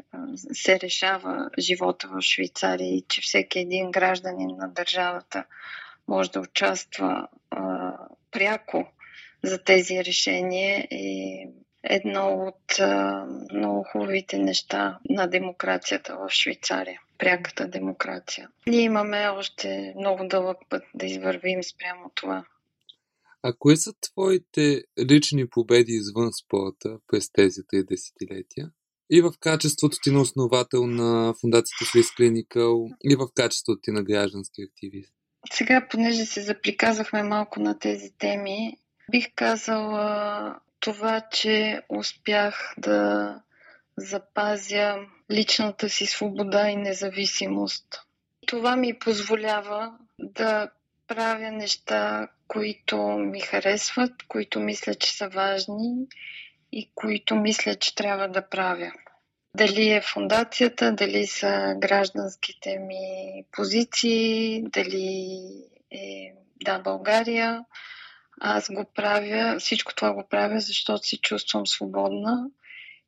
се 0.54 0.80
решава 0.80 1.50
живота 1.60 2.08
в 2.08 2.22
Швейцария 2.22 2.96
и 2.96 3.04
че 3.08 3.22
всеки 3.22 3.60
един 3.60 3.92
гражданин 3.92 4.56
на 4.58 4.70
държавата 4.70 5.44
може 6.08 6.32
да 6.32 6.40
участва 6.40 7.28
а, 7.52 7.94
пряко 8.32 8.88
за 9.44 9.64
тези 9.64 10.06
решения 10.06 10.88
е 10.92 11.48
едно 11.84 12.28
от 12.48 12.80
а, 12.80 13.26
много 13.54 13.84
хубавите 13.92 14.38
неща 14.38 15.00
на 15.10 15.28
демокрацията 15.28 16.18
в 16.18 16.30
Швейцария. 16.30 17.02
Пряката 17.18 17.68
демокрация. 17.68 18.50
Ние 18.68 18.82
имаме 18.82 19.28
още 19.28 19.94
много 19.98 20.28
дълъг 20.28 20.58
път 20.70 20.84
да 20.94 21.06
извървим 21.06 21.64
спрямо 21.64 22.12
това. 22.16 22.46
А 23.48 23.54
кои 23.60 23.78
са 23.78 23.94
твоите 24.02 24.84
лични 25.00 25.50
победи 25.50 25.92
извън 25.92 26.34
спорта 26.34 26.98
през 27.08 27.32
тези 27.32 27.62
три 27.68 27.84
десетилетия? 27.84 28.72
И 29.10 29.22
в 29.22 29.34
качеството 29.40 29.98
ти 30.04 30.12
на 30.12 30.22
основател 30.22 30.88
на 30.88 31.34
фундацията 31.42 31.86
Swiss 31.86 32.20
Clinical, 32.20 32.96
и 33.04 33.16
в 33.16 33.28
качеството 33.36 33.82
ти 33.82 33.92
на 33.92 34.04
граждански 34.04 34.62
активист? 34.62 35.14
Сега, 35.54 35.88
понеже 35.90 36.26
се 36.26 36.42
заприказахме 36.42 37.24
малко 37.24 37.60
на 37.60 37.80
тези 37.80 38.12
теми, 38.18 38.78
бих 39.12 39.28
казала 39.36 40.60
това, 40.80 41.22
че 41.32 41.82
успях 41.90 42.74
да 42.78 43.36
запазя 43.98 44.96
личната 45.32 45.90
си 45.90 46.06
свобода 46.06 46.70
и 46.70 46.76
независимост. 46.76 47.86
Това 48.48 48.76
ми 48.76 49.00
позволява 49.00 49.98
да 50.20 50.72
правя 51.08 51.52
неща, 51.52 52.28
които 52.48 52.98
ми 53.08 53.40
харесват, 53.40 54.12
които 54.28 54.60
мисля, 54.60 54.96
че 54.96 55.12
са 55.12 55.30
важни 55.30 56.08
и 56.72 56.90
които 56.96 57.36
мисля, 57.36 57.76
че 57.76 57.96
трябва 57.96 58.28
да 58.28 58.50
правя. 58.50 58.92
Дали 59.58 59.90
е 59.90 60.02
фундацията, 60.02 60.92
дали 60.92 61.28
са 61.28 61.76
гражданските 61.78 62.80
ми 62.80 63.44
позиции, 63.52 64.64
дали 64.64 65.40
е 65.92 66.34
да, 66.64 66.80
България. 66.80 67.66
Аз 68.42 68.70
го 68.74 68.86
правя, 68.96 69.60
всичко 69.60 69.96
това 69.96 70.14
го 70.14 70.24
правя, 70.30 70.60
защото 70.60 71.08
си 71.08 71.18
чувствам 71.18 71.68
свободна 71.68 72.50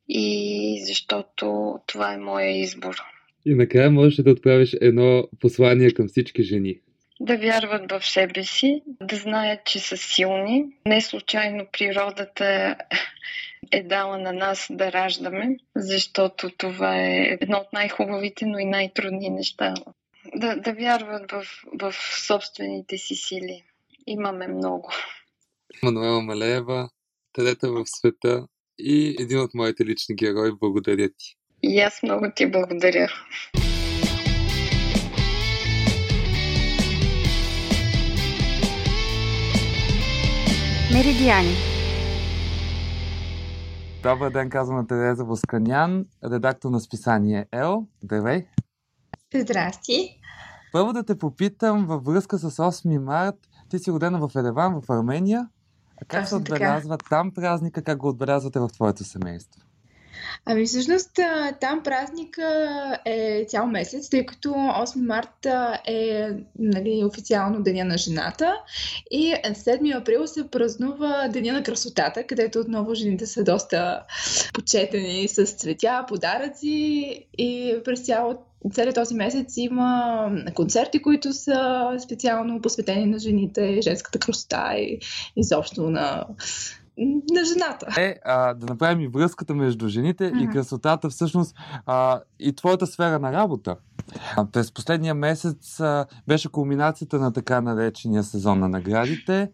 и 0.08 0.82
защото 0.86 1.74
това 1.86 2.12
е 2.12 2.18
моя 2.18 2.60
избор. 2.60 2.94
И 3.46 3.54
накрая 3.54 3.90
можеш 3.90 4.16
да 4.16 4.30
отправиш 4.30 4.76
едно 4.80 5.28
послание 5.40 5.90
към 5.90 6.08
всички 6.08 6.42
жени 6.42 6.80
да 7.20 7.36
вярват 7.36 7.92
в 7.92 8.06
себе 8.06 8.44
си, 8.44 8.82
да 8.86 9.16
знаят, 9.16 9.64
че 9.64 9.78
са 9.78 9.96
силни. 9.96 10.64
Не 10.86 11.00
случайно 11.00 11.66
природата 11.72 12.76
е 13.72 13.82
дала 13.82 14.18
на 14.18 14.32
нас 14.32 14.66
да 14.70 14.92
раждаме, 14.92 15.56
защото 15.76 16.50
това 16.50 16.96
е 16.96 17.38
едно 17.40 17.56
от 17.56 17.72
най-хубавите, 17.72 18.46
но 18.46 18.58
и 18.58 18.64
най-трудни 18.64 19.30
неща. 19.30 19.74
да, 20.34 20.56
да 20.56 20.72
вярват 20.72 21.32
в, 21.32 21.44
в 21.80 21.94
собствените 22.26 22.98
си 22.98 23.14
сили. 23.14 23.64
Имаме 24.06 24.48
много. 24.48 24.92
Мануела 25.82 26.22
Малеева, 26.22 26.88
трета 27.32 27.72
в 27.72 27.84
света 27.86 28.46
и 28.78 29.16
един 29.20 29.40
от 29.40 29.54
моите 29.54 29.84
лични 29.84 30.14
герои. 30.14 30.52
Благодаря 30.60 31.08
ти. 31.08 31.36
И 31.62 31.80
аз 31.80 32.02
много 32.02 32.26
ти 32.36 32.50
благодаря. 32.50 33.08
Меридиани 40.92 41.54
Добър 44.02 44.30
ден, 44.30 44.50
казвам 44.50 44.76
на 44.76 44.86
Тереза 44.86 45.24
Восканян, 45.24 46.06
редактор 46.24 46.70
на 46.70 46.80
списание 46.80 47.46
Ел. 47.52 47.86
Здравей! 48.02 48.46
Здрасти! 49.34 50.20
Първо 50.72 50.92
да 50.92 51.04
те 51.04 51.18
попитам 51.18 51.86
във 51.86 52.04
връзка 52.04 52.38
с 52.38 52.50
8 52.50 52.98
март. 52.98 53.34
Ти 53.70 53.78
си 53.78 53.90
родена 53.92 54.28
в 54.28 54.36
Ереван, 54.36 54.80
в 54.80 54.90
Армения. 54.90 55.48
А 56.02 56.04
как 56.04 56.20
Точно 56.22 56.28
се 56.28 56.34
отбелязва 56.34 56.98
така. 56.98 57.08
там 57.08 57.34
празника, 57.34 57.82
как 57.82 57.98
го 57.98 58.08
отбелязвате 58.08 58.60
в 58.60 58.68
твоето 58.68 59.04
семейство? 59.04 59.60
Ами 60.44 60.66
всъщност 60.66 61.10
там 61.60 61.82
празника 61.82 62.46
е 63.04 63.44
цял 63.48 63.66
месец, 63.66 64.08
тъй 64.08 64.26
като 64.26 64.48
8 64.48 65.06
марта 65.06 65.80
е 65.86 66.28
нали, 66.58 67.04
официално 67.04 67.62
Деня 67.62 67.84
на 67.84 67.98
жената 67.98 68.54
и 69.10 69.34
7 69.44 70.00
април 70.00 70.26
се 70.26 70.50
празнува 70.50 71.28
Деня 71.28 71.52
на 71.52 71.62
красотата, 71.62 72.26
където 72.26 72.58
отново 72.58 72.94
жените 72.94 73.26
са 73.26 73.44
доста 73.44 74.02
почетени 74.54 75.28
с 75.28 75.44
цветя, 75.44 76.04
подаръци 76.08 77.26
и 77.38 77.76
през 77.84 78.00
цялото 78.00 78.40
целият 78.72 78.94
този 78.94 79.14
месец 79.14 79.56
има 79.56 80.30
концерти, 80.54 81.02
които 81.02 81.32
са 81.32 81.90
специално 82.04 82.60
посветени 82.60 83.06
на 83.06 83.18
жените, 83.18 83.82
женската 83.82 84.18
красота 84.18 84.74
и 84.76 84.98
изобщо 85.36 85.90
на 85.90 86.24
на 87.32 87.44
жената. 87.44 87.86
Е, 87.98 88.16
а, 88.24 88.54
да 88.54 88.66
направим 88.66 89.00
и 89.00 89.08
връзката 89.08 89.54
между 89.54 89.88
жените 89.88 90.32
mm-hmm. 90.32 90.50
и 90.50 90.52
красотата, 90.52 91.08
всъщност 91.08 91.56
а, 91.86 92.20
и 92.38 92.52
твоята 92.52 92.86
сфера 92.86 93.18
на 93.18 93.32
работа. 93.32 93.76
А, 94.36 94.46
през 94.46 94.72
последния 94.72 95.14
месец 95.14 95.80
а, 95.80 96.06
беше 96.26 96.48
кулминацията 96.48 97.18
на 97.18 97.32
така 97.32 97.60
наречения 97.60 98.22
сезон 98.22 98.58
на 98.58 98.68
наградите. 98.68 99.50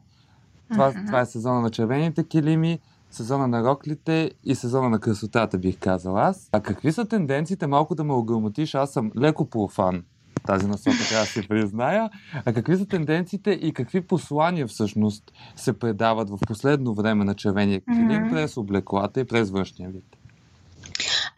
Това, 0.72 0.92
mm-hmm. 0.92 1.06
това 1.06 1.20
е 1.20 1.26
сезона 1.26 1.60
на 1.60 1.70
червените 1.70 2.24
килими, 2.24 2.78
сезона 3.10 3.48
на 3.48 3.64
роклите 3.64 4.30
и 4.44 4.54
сезона 4.54 4.90
на 4.90 5.00
красотата, 5.00 5.58
бих 5.58 5.78
казал 5.78 6.18
аз. 6.18 6.48
А 6.52 6.60
какви 6.60 6.92
са 6.92 7.04
тенденциите, 7.04 7.66
малко 7.66 7.94
да 7.94 8.04
ме 8.04 8.12
ограмотиш, 8.12 8.74
аз 8.74 8.92
съм 8.92 9.12
леко 9.18 9.50
профан 9.50 10.02
тази 10.46 10.66
насока, 10.66 10.96
трябва 11.08 11.24
да 11.24 11.30
си 11.30 11.48
призная. 11.48 12.10
А 12.44 12.52
какви 12.52 12.76
са 12.76 12.86
тенденциите 12.86 13.50
и 13.50 13.72
какви 13.72 14.00
послания 14.00 14.66
всъщност 14.66 15.32
се 15.56 15.78
предават 15.78 16.30
в 16.30 16.38
последно 16.46 16.94
време 16.94 17.24
на 17.24 17.34
червения 17.34 17.80
килим 17.80 18.08
mm-hmm. 18.08 18.30
през 18.30 18.56
облеклата 18.56 19.20
и 19.20 19.24
през 19.24 19.50
външния 19.50 19.90
вид? 19.90 20.04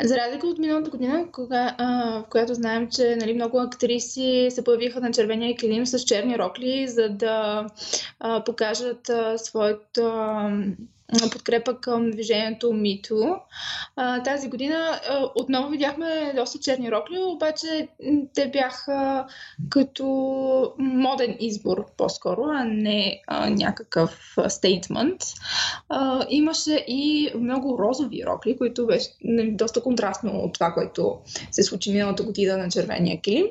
За 0.04 0.16
разлика 0.16 0.46
от 0.46 0.58
миналата 0.58 0.90
година, 0.90 1.24
кога, 1.32 1.74
а, 1.78 2.18
в 2.20 2.24
която 2.30 2.54
знаем, 2.54 2.88
че 2.90 3.16
нали, 3.20 3.34
много 3.34 3.60
актриси 3.60 4.48
се 4.50 4.64
появиха 4.64 5.00
на 5.00 5.10
червения 5.10 5.56
килим 5.56 5.86
с 5.86 5.98
черни 5.98 6.38
рокли, 6.38 6.88
за 6.88 7.08
да 7.08 7.66
а, 8.20 8.44
покажат 8.44 9.08
а, 9.08 9.38
своето 9.38 10.12
подкрепа 11.32 11.80
към 11.80 12.10
движението 12.10 12.66
MeToo. 12.66 13.38
Тази 14.24 14.48
година 14.48 15.00
отново 15.34 15.68
видяхме 15.68 16.32
доста 16.36 16.58
черни 16.58 16.92
рокли, 16.92 17.18
обаче 17.18 17.88
те 18.34 18.48
бяха 18.48 19.26
като 19.70 20.04
моден 20.78 21.36
избор 21.40 21.86
по-скоро, 21.96 22.42
а 22.44 22.64
не 22.64 23.22
някакъв 23.48 24.36
стейтмент. 24.48 25.20
Имаше 26.28 26.84
и 26.88 27.32
много 27.38 27.78
розови 27.78 28.24
рокли, 28.26 28.58
които 28.58 28.86
беше 28.86 29.08
нали, 29.24 29.50
доста 29.50 29.82
контрастно 29.82 30.30
от 30.30 30.54
това, 30.54 30.72
което 30.72 31.18
се 31.50 31.62
случи 31.62 31.92
миналата 31.92 32.22
година 32.22 32.56
на 32.56 32.68
червения 32.68 33.20
килим 33.20 33.46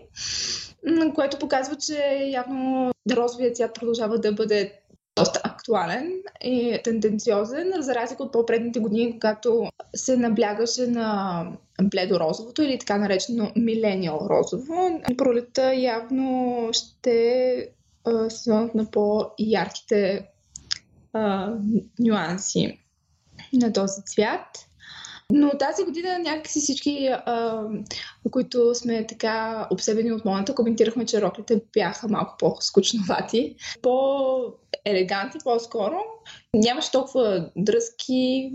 което 1.15 1.39
показва, 1.39 1.75
че 1.75 2.29
явно 2.29 2.91
розовият 3.11 3.55
цвят 3.55 3.73
продължава 3.73 4.19
да 4.19 4.31
бъде 4.31 4.73
доста 5.17 5.41
актуален 5.65 6.11
и 6.43 6.79
тенденциозен, 6.83 7.73
за 7.79 7.95
разлика 7.95 8.23
от 8.23 8.31
по-предните 8.31 8.79
години, 8.79 9.11
когато 9.11 9.69
се 9.95 10.17
наблягаше 10.17 10.87
на 10.87 11.47
бледо-розовото 11.83 12.61
или 12.61 12.79
така 12.79 12.97
наречено 12.97 13.51
милениал 13.55 14.27
розово. 14.29 15.01
Пролета 15.17 15.73
явно 15.73 16.69
ще 16.73 17.69
сезонът 18.29 18.75
на 18.75 18.91
по-ярките 18.91 20.27
а, 21.13 21.53
нюанси 21.99 22.79
на 23.53 23.73
този 23.73 24.01
цвят. 24.05 24.47
Но 25.31 25.49
тази 25.59 25.83
година 25.83 26.19
някакси 26.19 26.59
всички, 26.59 27.07
а, 27.07 27.61
които 28.31 28.75
сме 28.75 29.07
така 29.07 29.67
обсебени 29.71 30.11
от 30.11 30.25
моята, 30.25 30.55
коментирахме, 30.55 31.05
че 31.05 31.21
роклите 31.21 31.61
бяха 31.73 32.07
малко 32.07 32.35
по-скучновати, 32.39 33.55
по-елегантни 33.81 35.39
по-скоро. 35.43 35.97
Нямаше 36.53 36.91
толкова 36.91 37.49
дръзки 37.57 38.51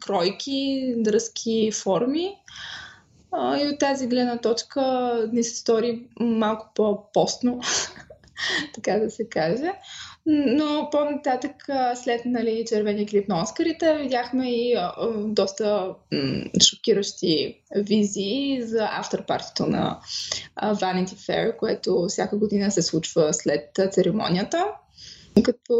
кройки, 0.00 0.94
дръзки 0.98 1.70
форми. 1.72 2.36
А, 3.32 3.58
и 3.58 3.68
от 3.68 3.78
тази 3.78 4.06
гледна 4.06 4.38
точка 4.38 5.12
ни 5.32 5.44
се 5.44 5.56
стори 5.56 6.06
малко 6.20 6.70
по-постно, 6.74 7.60
така 8.74 8.98
да 8.98 9.10
се 9.10 9.28
каже. 9.28 9.72
Но 10.26 10.88
по-нататък, 10.92 11.52
след 11.94 12.24
нали, 12.24 12.64
червения 12.68 13.06
клип 13.06 13.28
на 13.28 13.42
Оскарите, 13.42 13.98
видяхме 13.98 14.50
и 14.50 14.74
а, 14.74 14.92
доста 15.26 15.94
м- 16.12 16.44
шокиращи 16.62 17.62
визии 17.76 18.62
за 18.62 18.88
авторпартито 18.90 19.66
на 19.66 20.00
а, 20.56 20.74
Vanity 20.74 21.14
Fair, 21.14 21.56
което 21.56 22.06
всяка 22.08 22.38
година 22.38 22.70
се 22.70 22.82
случва 22.82 23.34
след 23.34 23.78
церемонията. 23.90 24.66
Като 25.42 25.74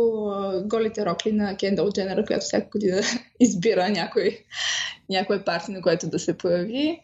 голите 0.64 1.06
рокли 1.06 1.32
на 1.32 1.56
Кендал 1.56 1.92
Дженера, 1.92 2.24
която 2.24 2.44
всяка 2.44 2.68
година 2.70 3.00
избира 3.40 3.88
някой, 3.88 4.38
някой 5.10 5.44
парти, 5.44 5.70
на 5.70 5.82
което 5.82 6.10
да 6.10 6.18
се 6.18 6.38
появи. 6.38 7.00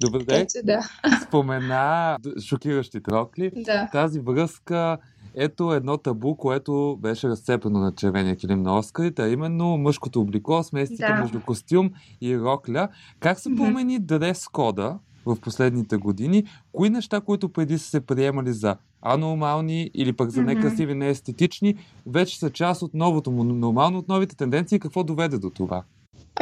Добре, 0.00 0.46
да. 0.64 0.88
спомена 1.26 2.16
шокиращите 2.48 3.10
рокли. 3.10 3.50
Да. 3.56 3.88
Тази 3.92 4.20
връзка 4.20 4.98
ето 5.34 5.72
едно 5.72 5.96
табу, 5.96 6.34
което 6.34 6.98
беше 7.00 7.28
разцепено 7.28 7.78
на 7.78 7.92
червения 7.92 8.36
килим 8.36 8.62
на 8.62 8.78
Оскарите, 8.78 9.22
а 9.22 9.28
именно 9.28 9.78
мъжкото 9.78 10.20
облико, 10.20 10.62
смесицата 10.62 11.12
да. 11.14 11.20
между 11.20 11.40
костюм 11.40 11.90
и 12.20 12.38
рокля. 12.38 12.88
Как 13.20 13.40
се 13.40 13.54
промени 13.56 14.00
mm-hmm. 14.00 14.18
дрес-кода 14.18 14.98
в 15.26 15.36
последните 15.40 15.96
години? 15.96 16.44
Кои 16.72 16.90
неща, 16.90 17.20
които 17.20 17.48
преди 17.48 17.78
са 17.78 17.90
се 17.90 18.00
приемали 18.00 18.52
за 18.52 18.76
анормални 19.02 19.90
или 19.94 20.12
пък 20.12 20.30
за 20.30 20.42
некрасиви, 20.42 20.94
неестетични, 20.94 21.74
вече 22.06 22.38
са 22.38 22.50
част 22.50 22.82
от 22.82 22.94
новото 22.94 23.30
нормално, 23.30 23.98
от 23.98 24.08
новите 24.08 24.36
тенденции. 24.36 24.80
Какво 24.80 25.04
доведе 25.04 25.38
до 25.38 25.50
това? 25.50 25.82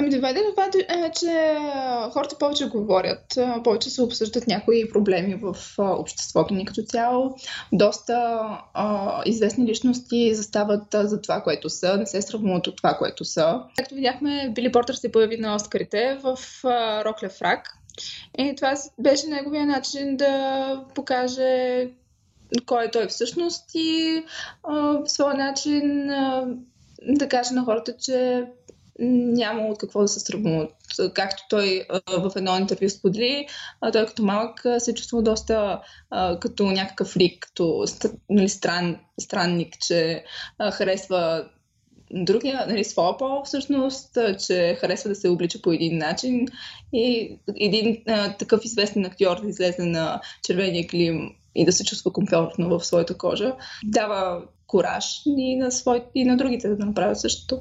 Ами 0.00 0.10
доведе 0.10 0.40
до 0.40 0.50
това, 0.50 0.68
е, 0.88 1.10
че 1.10 1.56
хората 2.12 2.38
повече 2.38 2.66
говорят, 2.68 3.38
повече 3.64 3.90
се 3.90 4.02
обсъждат 4.02 4.46
някои 4.46 4.88
проблеми 4.88 5.34
в 5.34 5.56
обществото 5.78 6.54
ни 6.54 6.64
като 6.64 6.82
цяло. 6.82 7.36
Доста 7.72 8.40
а, 8.74 9.22
известни 9.26 9.66
личности 9.66 10.34
застават 10.34 10.82
за 10.92 11.20
това, 11.20 11.42
което 11.42 11.70
са, 11.70 11.96
не 11.96 12.06
се 12.06 12.22
сравнуват 12.22 12.66
от 12.66 12.76
това, 12.76 12.94
което 12.94 13.24
са. 13.24 13.62
Както 13.76 13.94
видяхме, 13.94 14.52
Били 14.54 14.72
Портер 14.72 14.94
се 14.94 15.12
появи 15.12 15.36
на 15.36 15.54
Оскарите 15.54 16.18
в 16.22 16.38
а, 16.64 17.04
Рокля 17.04 17.28
Фрак. 17.28 17.68
И 18.38 18.56
това 18.56 18.74
беше 18.98 19.26
неговия 19.26 19.66
начин 19.66 20.16
да 20.16 20.84
покаже 20.94 21.88
кой 22.66 22.84
е 22.84 22.90
той 22.90 23.06
всъщност 23.06 23.64
и 23.74 24.22
а, 24.62 24.74
в 24.74 25.08
своя 25.08 25.34
начин 25.34 26.10
а, 26.10 26.46
да 27.02 27.28
каже 27.28 27.54
на 27.54 27.64
хората, 27.64 27.96
че 27.96 28.44
няма 29.00 29.62
от 29.62 29.78
какво 29.78 30.00
да 30.00 30.08
се 30.08 30.20
срамува. 30.20 30.68
Както 31.14 31.42
той 31.50 31.86
в 32.08 32.32
едно 32.36 32.58
интервю 32.58 32.88
сподели, 32.88 33.46
той 33.92 34.06
като 34.06 34.22
малък 34.22 34.66
се 34.78 34.94
чувства 34.94 35.22
доста 35.22 35.80
като 36.40 36.64
някакъв 36.64 37.08
фрик, 37.08 37.38
като 37.40 37.84
нали, 38.30 38.48
стран, 38.48 38.96
странник, 39.20 39.74
че 39.86 40.24
харесва 40.72 41.44
другия, 42.10 42.66
нали, 42.68 42.84
своя 42.84 43.16
пол 43.16 43.42
всъщност, 43.44 44.18
че 44.46 44.76
харесва 44.80 45.08
да 45.08 45.14
се 45.14 45.28
облича 45.28 45.62
по 45.62 45.72
един 45.72 45.98
начин 45.98 46.46
и 46.92 47.38
един 47.56 48.02
а, 48.08 48.36
такъв 48.36 48.64
известен 48.64 49.04
актьор 49.04 49.40
да 49.40 49.48
излезе 49.48 49.82
на 49.82 50.20
червения 50.42 50.86
клим 50.88 51.30
и 51.54 51.64
да 51.64 51.72
се 51.72 51.84
чувства 51.84 52.12
комфортно 52.12 52.68
в 52.68 52.86
своята 52.86 53.18
кожа, 53.18 53.54
дава 53.84 54.42
кораж 54.66 55.22
и 55.26 55.56
на, 55.56 55.70
свой, 55.70 56.04
и 56.14 56.24
на 56.24 56.36
другите 56.36 56.68
да 56.68 56.86
направят 56.86 57.20
същото. 57.20 57.60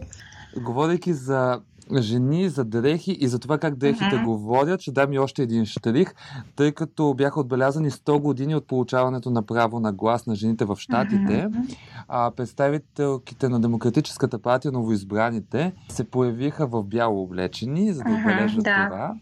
Говорейки 0.58 1.14
за 1.14 1.62
жени 1.98 2.50
за 2.50 2.66
дрехи 2.66 3.12
и 3.12 3.28
за 3.28 3.40
това 3.40 3.58
как 3.58 3.76
дрехите 3.76 4.06
mm-hmm. 4.06 4.26
говорят. 4.26 4.82
Ще 4.82 4.92
дам 4.92 5.14
и 5.14 5.20
още 5.20 5.44
един 5.44 5.66
штрих, 5.66 6.14
тъй 6.56 6.72
като 6.72 7.14
бяха 7.14 7.40
отбелязани 7.40 7.92
100 7.92 8.20
години 8.20 8.56
от 8.56 8.68
получаването 8.68 9.32
на 9.32 9.46
право 9.46 9.80
на 9.80 9.94
глас 9.94 10.26
на 10.26 10.36
жените 10.36 10.66
в 10.66 10.78
Штатите. 10.80 11.18
Mm-hmm. 11.18 11.78
А, 12.08 12.32
представителките 12.32 13.50
на 13.50 13.60
Демократическата 13.60 14.40
партия, 14.40 14.72
новоизбраните, 14.72 15.74
се 15.90 16.04
появиха 16.04 16.68
в 16.68 16.84
бяло 16.84 17.24
облечени, 17.24 17.94
за 17.94 18.04
да 18.04 18.10
отбележат 18.10 18.64
mm-hmm, 18.64 18.82
да. 18.82 18.90
това. 18.90 19.16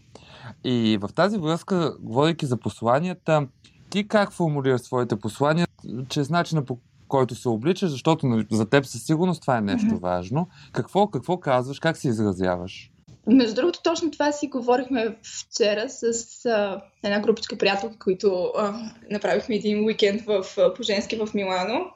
И 0.64 0.98
в 1.00 1.08
тази 1.14 1.38
връзка, 1.38 1.96
говорейки 2.00 2.46
за 2.46 2.56
посланията, 2.56 3.46
ти 3.90 4.08
как 4.08 4.32
формулираш 4.32 4.80
своите 4.80 5.16
послания, 5.16 5.66
чрез 6.08 6.30
начина 6.30 6.64
по 6.64 6.78
който 7.08 7.34
се 7.34 7.48
обличаш, 7.48 7.90
защото 7.90 8.26
нали, 8.26 8.46
за 8.50 8.68
теб 8.70 8.86
със 8.86 9.02
сигурност 9.06 9.40
това 9.40 9.56
е 9.58 9.60
нещо 9.60 9.98
важно. 9.98 10.48
Какво, 10.72 11.06
какво 11.06 11.36
казваш, 11.36 11.78
как 11.78 11.96
се 11.96 12.08
изразяваш? 12.08 12.90
Между 13.26 13.54
другото, 13.54 13.82
точно 13.82 14.10
това 14.10 14.32
си 14.32 14.46
говорихме 14.46 15.16
вчера 15.22 15.84
с 15.88 16.46
а, 16.46 16.80
една 17.04 17.20
групичка 17.20 17.58
приятелки, 17.58 17.98
които 17.98 18.52
а, 18.56 18.90
направихме 19.10 19.54
един 19.54 19.84
уикенд 19.84 20.22
в 20.22 20.44
Поженски 20.76 21.16
в 21.16 21.28
Милано, 21.34 21.86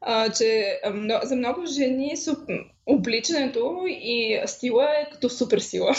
а, 0.00 0.32
че 0.32 0.80
а, 0.84 1.26
за 1.26 1.36
много 1.36 1.66
жени 1.66 2.14
обличането 2.86 3.84
и 3.86 4.40
стила 4.46 4.84
е 4.84 5.10
като 5.12 5.28
суперсила. 5.28 5.94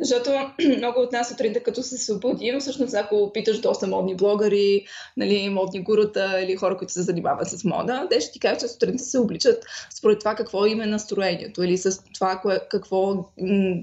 Защото 0.00 0.30
много 0.76 1.00
от 1.00 1.12
нас 1.12 1.28
сутринта, 1.28 1.62
като 1.62 1.82
се 1.82 1.98
събудим, 1.98 2.60
всъщност 2.60 2.94
ако 2.94 3.32
питаш 3.32 3.60
доста 3.60 3.86
модни 3.86 4.16
блогъри, 4.16 4.86
нали, 5.16 5.48
модни 5.48 5.82
гурута 5.82 6.40
или 6.40 6.56
хора, 6.56 6.76
които 6.76 6.92
се 6.92 7.02
занимават 7.02 7.48
с 7.48 7.64
мода, 7.64 8.06
те 8.10 8.20
ще 8.20 8.32
ти 8.32 8.40
кажат, 8.40 8.60
че 8.60 8.68
сутринта 8.68 9.04
се 9.04 9.18
обличат 9.18 9.64
според 9.94 10.18
това 10.18 10.34
какво 10.34 10.66
им 10.66 10.80
е 10.80 10.86
настроението 10.86 11.62
или 11.62 11.78
с 11.78 12.02
това 12.14 12.38
кое, 12.42 12.60
какво 12.70 13.14
м- 13.14 13.80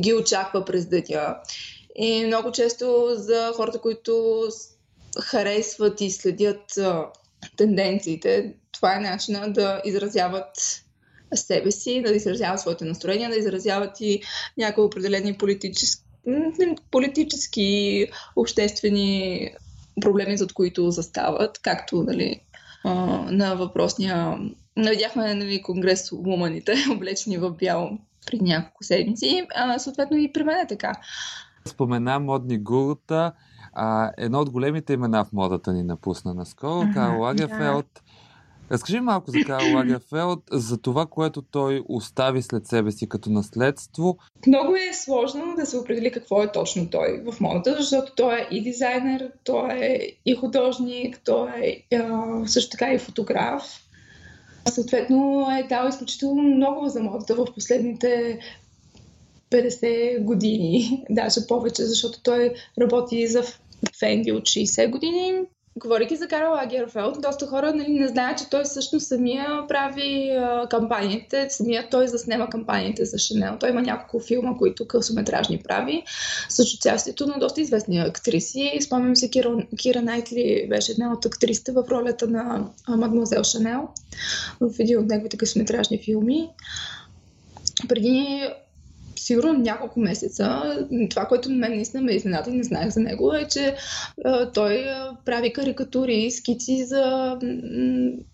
ги 0.00 0.14
очаква 0.14 0.64
през 0.64 0.86
деня. 0.86 1.36
И 1.96 2.26
много 2.26 2.52
често 2.52 3.08
за 3.14 3.52
хората, 3.56 3.78
които 3.78 4.42
харесват 5.20 6.00
и 6.00 6.10
следят 6.10 6.78
тенденциите, 7.56 8.54
това 8.72 8.96
е 8.96 9.00
начина 9.00 9.52
да 9.52 9.82
изразяват 9.84 10.83
себе 11.34 11.70
си, 11.70 12.02
да 12.02 12.12
изразяват 12.12 12.60
своите 12.60 12.84
настроения, 12.84 13.30
да 13.30 13.36
изразяват 13.36 14.00
и 14.00 14.22
някои 14.58 14.84
определени 14.84 15.34
политически, 15.38 16.04
политически 16.90 18.06
обществени 18.36 19.50
проблеми, 20.00 20.36
зад 20.36 20.52
които 20.52 20.90
застават, 20.90 21.58
както 21.62 22.02
нали, 22.02 22.40
на 23.30 23.54
въпросния... 23.54 24.38
Видяхме 24.76 25.34
нали, 25.34 25.62
конгрес 25.62 26.12
Луманите, 26.12 26.74
облечени 26.92 27.38
в 27.38 27.50
бяло 27.50 27.98
преди 28.26 28.44
няколко 28.44 28.84
седмици. 28.84 29.46
А, 29.54 29.78
съответно 29.78 30.16
и 30.16 30.32
при 30.32 30.42
мен 30.42 30.58
е 30.58 30.66
така. 30.66 30.92
Спомена 31.64 32.20
модни 32.20 32.58
гурута. 32.58 33.32
А, 33.72 34.12
едно 34.18 34.40
от 34.40 34.50
големите 34.50 34.92
имена 34.92 35.24
в 35.24 35.32
модата 35.32 35.72
ни 35.72 35.82
напусна 35.82 36.34
наскоро. 36.34 36.88
Карл 36.94 37.20
Лагерфелд. 37.20 37.86
Да 37.94 38.00
Разкажи 38.70 39.00
малко 39.00 39.30
за 39.30 39.38
Карл 39.46 39.74
Лагерфелд, 39.74 40.42
за 40.52 40.78
това, 40.78 41.06
което 41.06 41.42
той 41.42 41.82
остави 41.88 42.42
след 42.42 42.66
себе 42.66 42.92
си 42.92 43.08
като 43.08 43.30
наследство. 43.30 44.18
Много 44.46 44.76
е 44.76 44.94
сложно 44.94 45.54
да 45.56 45.66
се 45.66 45.76
определи 45.76 46.12
какво 46.12 46.42
е 46.42 46.52
точно 46.52 46.90
той 46.90 47.22
в 47.26 47.40
модата, 47.40 47.76
защото 47.78 48.12
той 48.16 48.34
е 48.34 48.48
и 48.50 48.62
дизайнер, 48.62 49.32
той 49.44 49.72
е 49.72 50.12
и 50.26 50.34
художник, 50.34 51.20
той 51.24 51.50
е 51.90 52.00
също 52.46 52.70
така 52.70 52.92
и 52.92 52.98
фотограф. 52.98 53.62
Съответно 54.68 55.46
е 55.58 55.62
дал 55.68 55.88
изключително 55.88 56.42
много 56.42 56.88
за 56.88 57.02
модата 57.02 57.34
в 57.34 57.46
последните 57.54 58.38
50 59.50 60.22
години, 60.22 61.04
даже 61.10 61.46
повече, 61.48 61.82
защото 61.84 62.22
той 62.22 62.54
работи 62.80 63.26
за 63.26 63.42
Фенди 63.98 64.32
от 64.32 64.42
60 64.42 64.90
години, 64.90 65.42
Говорики 65.76 66.16
за 66.16 66.28
Карл 66.28 66.52
Лагерфелд, 66.52 67.20
доста 67.22 67.46
хора 67.46 67.72
нали, 67.74 67.92
не 67.92 68.08
знаят, 68.08 68.38
че 68.38 68.50
той 68.50 68.64
всъщност 68.64 69.06
самия 69.06 69.66
прави 69.68 70.30
а, 70.30 70.66
кампаниите, 70.70 71.46
самия 71.50 71.88
той 71.90 72.08
заснема 72.08 72.48
кампаниите 72.50 73.04
за 73.04 73.18
Шанел. 73.18 73.56
Той 73.60 73.70
има 73.70 73.82
няколко 73.82 74.26
филма, 74.26 74.56
които 74.58 74.88
късометражни 74.88 75.62
прави, 75.64 76.02
с 76.48 76.74
участието 76.74 77.26
на 77.26 77.38
доста 77.38 77.60
известни 77.60 77.98
актриси. 77.98 78.78
Спомням 78.80 79.16
се, 79.16 79.30
Кира, 79.30 79.56
Кира 79.76 80.02
Найтли 80.02 80.66
беше 80.68 80.92
една 80.92 81.12
от 81.12 81.24
актрисите 81.24 81.72
в 81.72 81.84
ролята 81.90 82.26
на 82.26 82.66
Мадмозел 82.88 83.44
Шанел 83.44 83.88
в 84.60 84.70
един 84.78 84.98
от 84.98 85.06
неговите 85.06 85.36
късометражни 85.36 85.98
филми. 85.98 86.48
Преди 87.88 88.48
сигурно 89.24 89.52
няколко 89.52 90.00
месеца. 90.00 90.62
Това, 91.10 91.26
което 91.26 91.50
мен 91.50 91.74
наистина 91.74 92.02
ме 92.02 92.12
изненада 92.12 92.50
и 92.50 92.56
не 92.56 92.62
знаех 92.62 92.90
за 92.90 93.00
него, 93.00 93.34
е, 93.34 93.48
че 93.48 93.76
той 94.54 94.86
прави 95.24 95.52
карикатури, 95.52 96.30
скици 96.30 96.84
за 96.84 97.38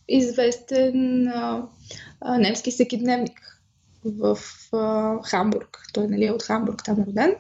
известен 0.09 1.29
а, 1.29 1.63
а, 2.21 2.39
немски 2.39 2.71
всекидневник 2.71 3.61
в 4.05 4.39
Хамбург. 5.25 5.79
Той 5.93 6.07
нали, 6.07 6.27
е 6.27 6.33
от 6.33 6.43
Хамбург, 6.43 6.85
там 6.85 7.01
е 7.01 7.07
роден. 7.07 7.35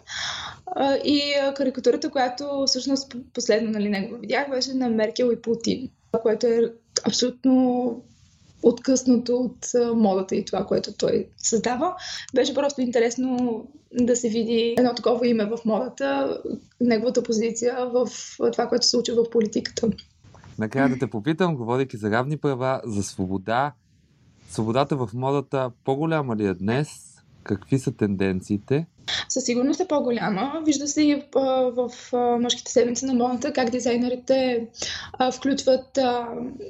И 1.04 1.22
карикатурата, 1.56 2.10
която 2.10 2.64
всъщност 2.66 3.16
последно 3.34 3.70
нали, 3.70 3.88
него 3.88 4.18
видях, 4.18 4.50
беше 4.50 4.74
на 4.74 4.88
Меркел 4.88 5.30
и 5.32 5.42
Путин, 5.42 5.88
което 6.22 6.46
е 6.46 6.60
абсолютно 7.06 8.02
откъснато 8.62 9.36
от 9.36 9.66
модата 9.94 10.36
и 10.36 10.44
това, 10.44 10.66
което 10.66 10.92
той 10.92 11.26
създава. 11.38 11.94
Беше 12.34 12.54
просто 12.54 12.80
интересно 12.80 13.66
да 14.00 14.16
се 14.16 14.28
види 14.28 14.74
едно 14.78 14.94
такова 14.94 15.28
име 15.28 15.44
в 15.44 15.58
модата, 15.64 16.38
неговата 16.80 17.22
позиция 17.22 17.86
в 17.86 18.08
това, 18.52 18.68
което 18.68 18.84
се 18.84 18.90
случва 18.90 19.24
в 19.24 19.30
политиката. 19.30 19.88
Накрая 20.58 20.88
да 20.88 20.98
те 20.98 21.06
попитам, 21.06 21.56
говорейки 21.56 21.96
за 21.96 22.10
равни 22.10 22.36
права, 22.36 22.80
за 22.84 23.02
свобода. 23.02 23.72
Свободата 24.50 24.96
в 24.96 25.10
модата 25.14 25.70
по-голяма 25.84 26.36
ли 26.36 26.46
е 26.46 26.54
днес? 26.54 26.88
Какви 27.42 27.78
са 27.78 27.92
тенденциите? 27.92 28.86
Със 29.30 29.44
сигурност 29.44 29.80
е 29.80 29.88
по-голяма. 29.88 30.62
Вижда 30.66 30.88
се 30.88 31.02
и 31.02 31.22
в, 31.34 31.90
мъжките 32.40 32.72
седмици 32.72 33.04
на 33.04 33.14
модата 33.14 33.52
как 33.52 33.70
дизайнерите 33.70 34.66
включват 35.32 35.98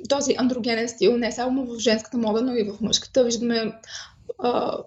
този 0.08 0.34
андрогенен 0.38 0.88
стил 0.88 1.16
не 1.16 1.32
само 1.32 1.66
в 1.66 1.78
женската 1.78 2.18
мода, 2.18 2.42
но 2.42 2.54
и 2.54 2.70
в 2.70 2.80
мъжката. 2.80 3.24
Виждаме 3.24 3.72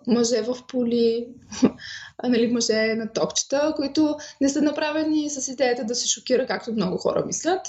мъже 0.07 0.41
в 0.41 0.57
поли, 0.67 1.27
нали, 2.23 2.47
мъже 2.47 2.95
на 2.95 3.13
топчета, 3.13 3.73
които 3.75 4.17
не 4.41 4.49
са 4.49 4.61
направени 4.61 5.29
с 5.29 5.47
идеята 5.47 5.83
да 5.83 5.95
се 5.95 6.07
шокира, 6.07 6.47
както 6.47 6.71
много 6.71 6.97
хора 6.97 7.23
мислят 7.25 7.61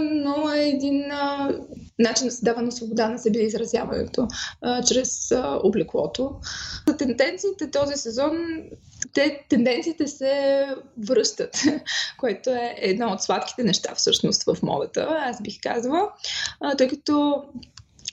но 0.00 0.52
е 0.52 0.68
един 0.68 1.10
а, 1.10 1.50
начин 1.98 2.26
да 2.26 2.32
се 2.32 2.44
дава 2.44 2.62
на 2.62 2.72
свобода 2.72 3.08
на 3.08 3.18
себе 3.18 3.38
изразяването 3.38 4.28
а, 4.62 4.84
чрез 4.84 5.30
а, 5.32 5.60
облеклото. 5.62 6.30
Тенденциите 6.98 7.70
този 7.70 7.96
сезон, 7.96 8.38
те 9.12 9.44
тенденциите 9.48 10.06
се 10.06 10.66
връщат, 10.98 11.56
което 12.18 12.50
е 12.50 12.74
едно 12.78 13.08
от 13.08 13.22
сладките 13.22 13.64
неща 13.64 13.94
всъщност 13.94 14.42
в 14.42 14.56
модата, 14.62 15.08
аз 15.10 15.42
бих 15.42 15.60
казала, 15.62 16.08
а, 16.60 16.76
тъй 16.76 16.88
като 16.88 17.44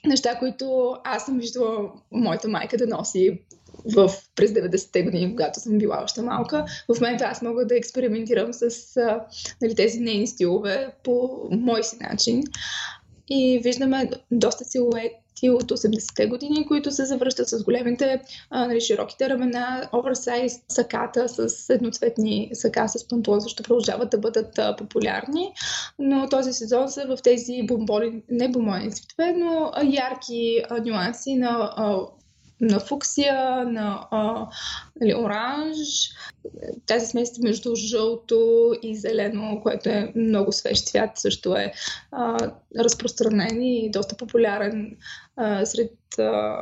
неща, 0.06 0.40
които 0.40 0.96
аз 1.04 1.26
съм 1.26 1.40
виждала 1.40 1.92
моята 2.12 2.48
майка 2.48 2.78
да 2.78 2.88
носи 2.88 3.42
в, 3.86 4.12
през 4.36 4.52
90-те 4.52 5.04
години, 5.04 5.30
когато 5.30 5.60
съм 5.60 5.78
била 5.78 6.02
още 6.04 6.22
малка. 6.22 6.66
В 6.96 7.02
момента 7.02 7.26
аз 7.26 7.42
мога 7.42 7.66
да 7.66 7.78
експериментирам 7.78 8.54
с 8.54 8.98
а, 8.98 9.20
нали, 9.62 9.76
тези 9.76 10.00
нейни 10.00 10.28
стилове 10.28 10.94
по 11.04 11.48
мой 11.52 11.84
си 11.84 11.98
начин. 12.02 12.44
И 13.30 13.60
виждаме 13.64 14.10
доста 14.32 14.66
силуети 14.66 15.50
от 15.50 15.64
80-те 15.64 16.28
години, 16.28 16.68
които 16.68 16.92
се 16.92 17.06
завръщат 17.06 17.48
с 17.48 17.64
големите, 17.64 18.22
а, 18.50 18.68
нали, 18.68 18.82
широките 18.82 19.30
ramена, 19.30 19.90
оверсайз 19.94 20.54
саката 20.68 21.30
с 21.30 21.70
едноцветни 21.70 22.50
сака 22.54 22.90
с 22.90 23.08
пантон, 23.08 23.40
защото 23.40 23.64
продължават 23.64 24.10
да 24.10 24.18
бъдат 24.18 24.60
а, 24.60 24.76
популярни. 24.76 25.54
Но 26.00 26.30
този 26.30 26.54
сезон 26.54 26.90
са 26.90 27.06
в 27.06 27.18
тези 27.24 27.64
бомбони, 27.64 28.24
не 28.30 28.50
бомбони 28.50 28.92
цветове, 28.92 29.34
но 29.34 29.72
а, 29.74 29.84
ярки 29.84 30.64
а, 30.70 30.82
нюанси 30.82 31.36
на 31.36 31.74
а, 31.76 31.98
на 32.62 32.80
фуксия, 32.80 33.66
на 33.66 34.08
а, 34.12 34.48
нали, 35.02 35.16
оранж, 35.16 36.10
тази 36.86 37.06
смес 37.06 37.40
между 37.40 37.76
жълто 37.76 38.72
и 38.82 38.96
зелено, 38.96 39.60
което 39.64 39.90
е 39.90 40.14
много 40.16 40.52
свеж 40.52 40.84
цвят, 40.84 41.10
също 41.16 41.56
е 41.56 41.74
а, 42.12 42.52
разпространен 42.80 43.62
и 43.62 43.92
доста 43.92 44.18
популярен 44.18 44.98
а, 45.36 45.66
сред 45.66 46.20
а, 46.20 46.62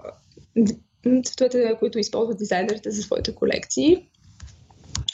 цветовете, 1.24 1.76
които 1.80 2.00
използват 2.00 2.38
дизайнерите 2.38 2.92
за 2.92 3.02
своите 3.02 3.36
колекции. 3.36 4.08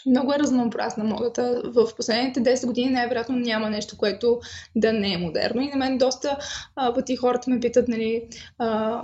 Много 0.05 0.33
е 0.33 0.39
разнообразна 0.39 1.03
модата. 1.03 1.61
В 1.65 1.95
последните 1.97 2.39
10 2.39 2.65
години 2.65 2.89
най-вероятно 2.89 3.35
няма 3.35 3.69
нещо, 3.69 3.97
което 3.97 4.39
да 4.75 4.93
не 4.93 5.13
е 5.13 5.17
модерно. 5.17 5.61
И 5.61 5.69
на 5.69 5.75
мен 5.75 5.97
доста 5.97 6.37
а, 6.75 6.93
пъти 6.93 7.15
хората 7.15 7.49
ме 7.49 7.59
питат, 7.59 7.87
нали, 7.87 8.27
а, 8.57 9.03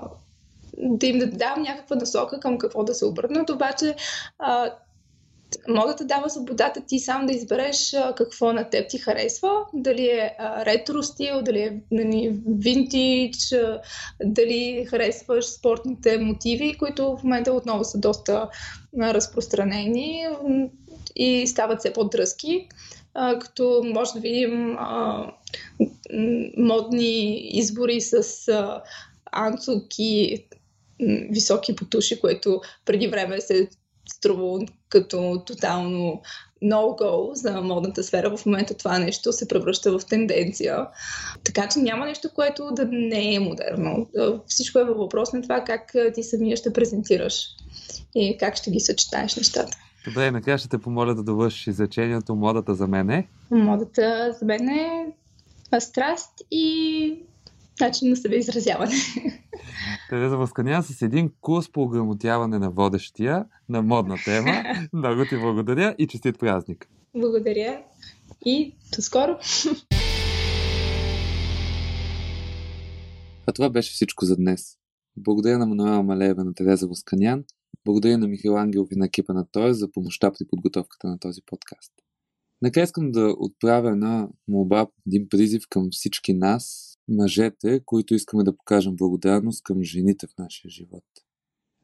да 0.77 1.07
им 1.07 1.19
да 1.19 1.27
дам 1.27 1.61
някаква 1.61 1.95
насока 1.95 2.39
към 2.39 2.57
какво 2.57 2.83
да 2.83 2.93
се 2.93 3.05
обърнат, 3.05 3.49
обаче 3.49 3.95
а, 4.39 4.71
модата 5.67 6.05
дава 6.05 6.29
свободата 6.29 6.81
ти 6.87 6.99
сам 6.99 7.25
да 7.25 7.33
избереш 7.33 7.95
какво 8.15 8.53
на 8.53 8.69
теб 8.69 8.89
ти 8.89 8.97
харесва, 8.97 9.51
дали 9.73 10.05
е 10.05 10.35
а, 10.39 10.65
ретро 10.65 11.03
стил, 11.03 11.41
дали 11.41 11.59
е 11.59 11.81
нали, 11.91 12.39
винтидж, 12.47 13.53
дали 14.23 14.85
харесваш 14.89 15.45
спортните 15.45 16.17
мотиви, 16.17 16.77
които 16.77 17.17
в 17.17 17.23
момента 17.23 17.53
отново 17.53 17.83
са 17.83 17.97
доста 17.97 18.49
разпространени 18.99 20.27
и 21.15 21.47
стават 21.47 21.79
все 21.79 21.93
по-дръзки. 21.93 22.67
А, 23.13 23.39
като 23.39 23.81
може 23.85 24.13
да 24.13 24.19
видим 24.19 24.77
а, 24.79 25.25
модни 26.57 27.35
избори 27.35 28.01
с 28.01 28.47
а, 28.47 28.81
анцук 29.31 29.83
и 29.99 30.45
високи 31.29 31.75
потуши, 31.75 32.19
което 32.19 32.61
преди 32.85 33.07
време 33.07 33.41
се 33.41 33.69
струвало 34.13 34.59
като 34.89 35.43
тотално 35.45 36.21
no-go 36.63 37.33
за 37.33 37.61
модната 37.61 38.03
сфера. 38.03 38.37
В 38.37 38.45
момента 38.45 38.73
това 38.73 38.99
нещо 38.99 39.33
се 39.33 39.47
превръща 39.47 39.99
в 39.99 40.05
тенденция. 40.05 40.87
Така 41.43 41.69
че 41.69 41.79
няма 41.79 42.05
нещо, 42.05 42.29
което 42.35 42.71
да 42.71 42.85
не 42.85 43.35
е 43.35 43.39
модерно. 43.39 44.07
Всичко 44.47 44.79
е 44.79 44.83
във 44.83 44.97
въпрос 44.97 45.33
на 45.33 45.41
това 45.41 45.63
как 45.63 45.93
ти 46.13 46.23
самия 46.23 46.57
ще 46.57 46.73
презентираш 46.73 47.45
и 48.15 48.37
как 48.39 48.55
ще 48.55 48.71
ги 48.71 48.79
съчетаеш 48.79 49.35
нещата. 49.35 49.77
Добре, 50.07 50.31
накрая 50.31 50.57
ще 50.57 50.69
те 50.69 50.77
помоля 50.77 51.15
да 51.15 51.23
довършиш 51.23 51.67
изречението 51.67 52.35
модата 52.35 52.75
за 52.75 52.87
мен 52.87 53.09
е. 53.09 53.27
Модата 53.51 54.35
за 54.39 54.45
мен 54.45 54.69
е 54.69 55.13
страст 55.79 56.31
и 56.51 57.23
начин 57.81 58.09
на 58.09 58.15
себе 58.15 58.35
изразяване. 58.35 58.95
Тереза 60.09 60.37
Възканян 60.37 60.83
с 60.83 61.01
един 61.01 61.31
курс 61.41 61.71
по 61.71 61.81
ограмотяване 61.81 62.59
на 62.59 62.69
водещия 62.69 63.45
на 63.69 63.81
модна 63.81 64.15
тема. 64.25 64.63
Много 64.93 65.25
ти 65.29 65.37
благодаря 65.37 65.95
и 65.97 66.07
честит 66.07 66.39
празник! 66.39 66.87
Благодаря 67.15 67.81
и 68.45 68.75
до 68.95 69.01
скоро! 69.01 69.37
А 73.47 73.51
това 73.53 73.69
беше 73.69 73.93
всичко 73.93 74.25
за 74.25 74.35
днес. 74.35 74.77
Благодаря 75.17 75.57
на 75.57 75.65
Мануела 75.65 76.03
Малеева 76.03 76.43
на 76.43 76.53
Тереза 76.53 76.87
Восканян, 76.87 77.43
благодаря 77.85 78.17
на 78.17 78.27
Михаил 78.27 78.57
Ангелов 78.57 78.89
и 78.91 78.95
на 78.95 79.05
екипа 79.05 79.33
на 79.33 79.45
той 79.51 79.73
за 79.73 79.91
помощта 79.91 80.31
при 80.31 80.45
подготовката 80.47 81.07
на 81.07 81.19
този 81.19 81.41
подкаст. 81.45 81.91
Накрая 82.61 82.83
искам 82.83 83.11
да 83.11 83.35
отправя 83.37 83.91
една 83.91 84.27
молба, 84.47 84.87
един 85.07 85.29
призив 85.29 85.63
към 85.69 85.87
всички 85.91 86.33
нас, 86.33 86.90
мъжете, 87.07 87.81
които 87.85 88.15
искаме 88.15 88.43
да 88.43 88.57
покажем 88.57 88.95
благодарност 88.95 89.63
към 89.63 89.83
жените 89.83 90.27
в 90.27 90.37
нашия 90.37 90.71
живот. 90.71 91.03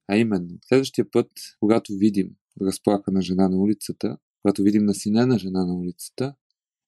А 0.08 0.17
именно, 0.17 0.58
следващия 0.67 1.12
път, 1.12 1.32
когато 1.60 1.93
видим 1.93 2.30
разплака 2.62 3.12
на 3.12 3.21
жена 3.21 3.49
на 3.49 3.58
улицата, 3.58 4.17
когато 4.41 4.63
видим 4.63 4.86
на 4.86 4.93
жена 5.38 5.65
на 5.65 5.75
улицата, 5.75 6.36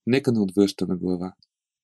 нека 0.08 0.32
не 0.32 0.40
отвръщаме 0.40 0.96
глава. 0.96 1.34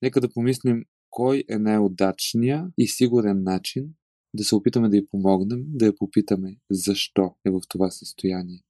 Нека 0.02 0.20
да 0.20 0.28
помислим 0.28 0.84
кой 1.10 1.44
е 1.48 1.58
най-удачният 1.58 2.72
и 2.78 2.88
сигурен 2.88 3.42
начин 3.42 3.94
да 4.34 4.44
се 4.44 4.54
опитаме 4.54 4.88
да 4.88 4.96
й 4.96 5.06
помогнем, 5.06 5.64
да 5.68 5.86
я 5.86 5.96
попитаме 5.96 6.56
защо 6.70 7.34
е 7.46 7.50
в 7.50 7.60
това 7.68 7.90
състояние. 7.90 8.62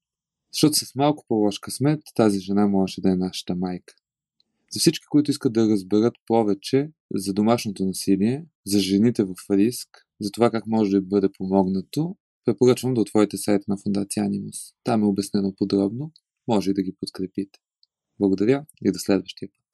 Защото 0.52 0.76
с 0.76 0.94
малко 0.94 1.24
по-лош 1.28 1.58
късмет 1.58 2.00
тази 2.14 2.40
жена 2.40 2.66
може 2.66 3.00
да 3.00 3.10
е 3.10 3.16
нашата 3.16 3.54
майка. 3.54 3.94
За 4.76 4.80
всички, 4.80 5.06
които 5.10 5.30
искат 5.30 5.52
да 5.52 5.68
разберат 5.68 6.14
повече 6.26 6.90
за 7.14 7.32
домашното 7.32 7.86
насилие, 7.86 8.46
за 8.66 8.80
жените 8.80 9.24
в 9.24 9.34
риск, 9.50 9.88
за 10.20 10.30
това 10.30 10.50
как 10.50 10.66
може 10.66 10.90
да 10.90 11.02
бъде 11.02 11.28
помогнато, 11.38 12.16
препоръчвам 12.44 12.94
да 12.94 13.00
отворите 13.00 13.36
сайта 13.36 13.64
на 13.68 13.76
Фундация 13.76 14.24
Анимус. 14.24 14.56
Там 14.84 15.02
е 15.02 15.06
обяснено 15.06 15.54
подробно, 15.56 16.12
може 16.48 16.70
и 16.70 16.74
да 16.74 16.82
ги 16.82 16.96
подкрепите. 17.00 17.58
Благодаря 18.20 18.66
и 18.84 18.92
до 18.92 18.98
следващия 18.98 19.48
път. 19.48 19.65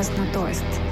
Един 0.00 0.14
подкаст 0.14 0.18
на 0.18 0.32
Тоест. 0.32 0.89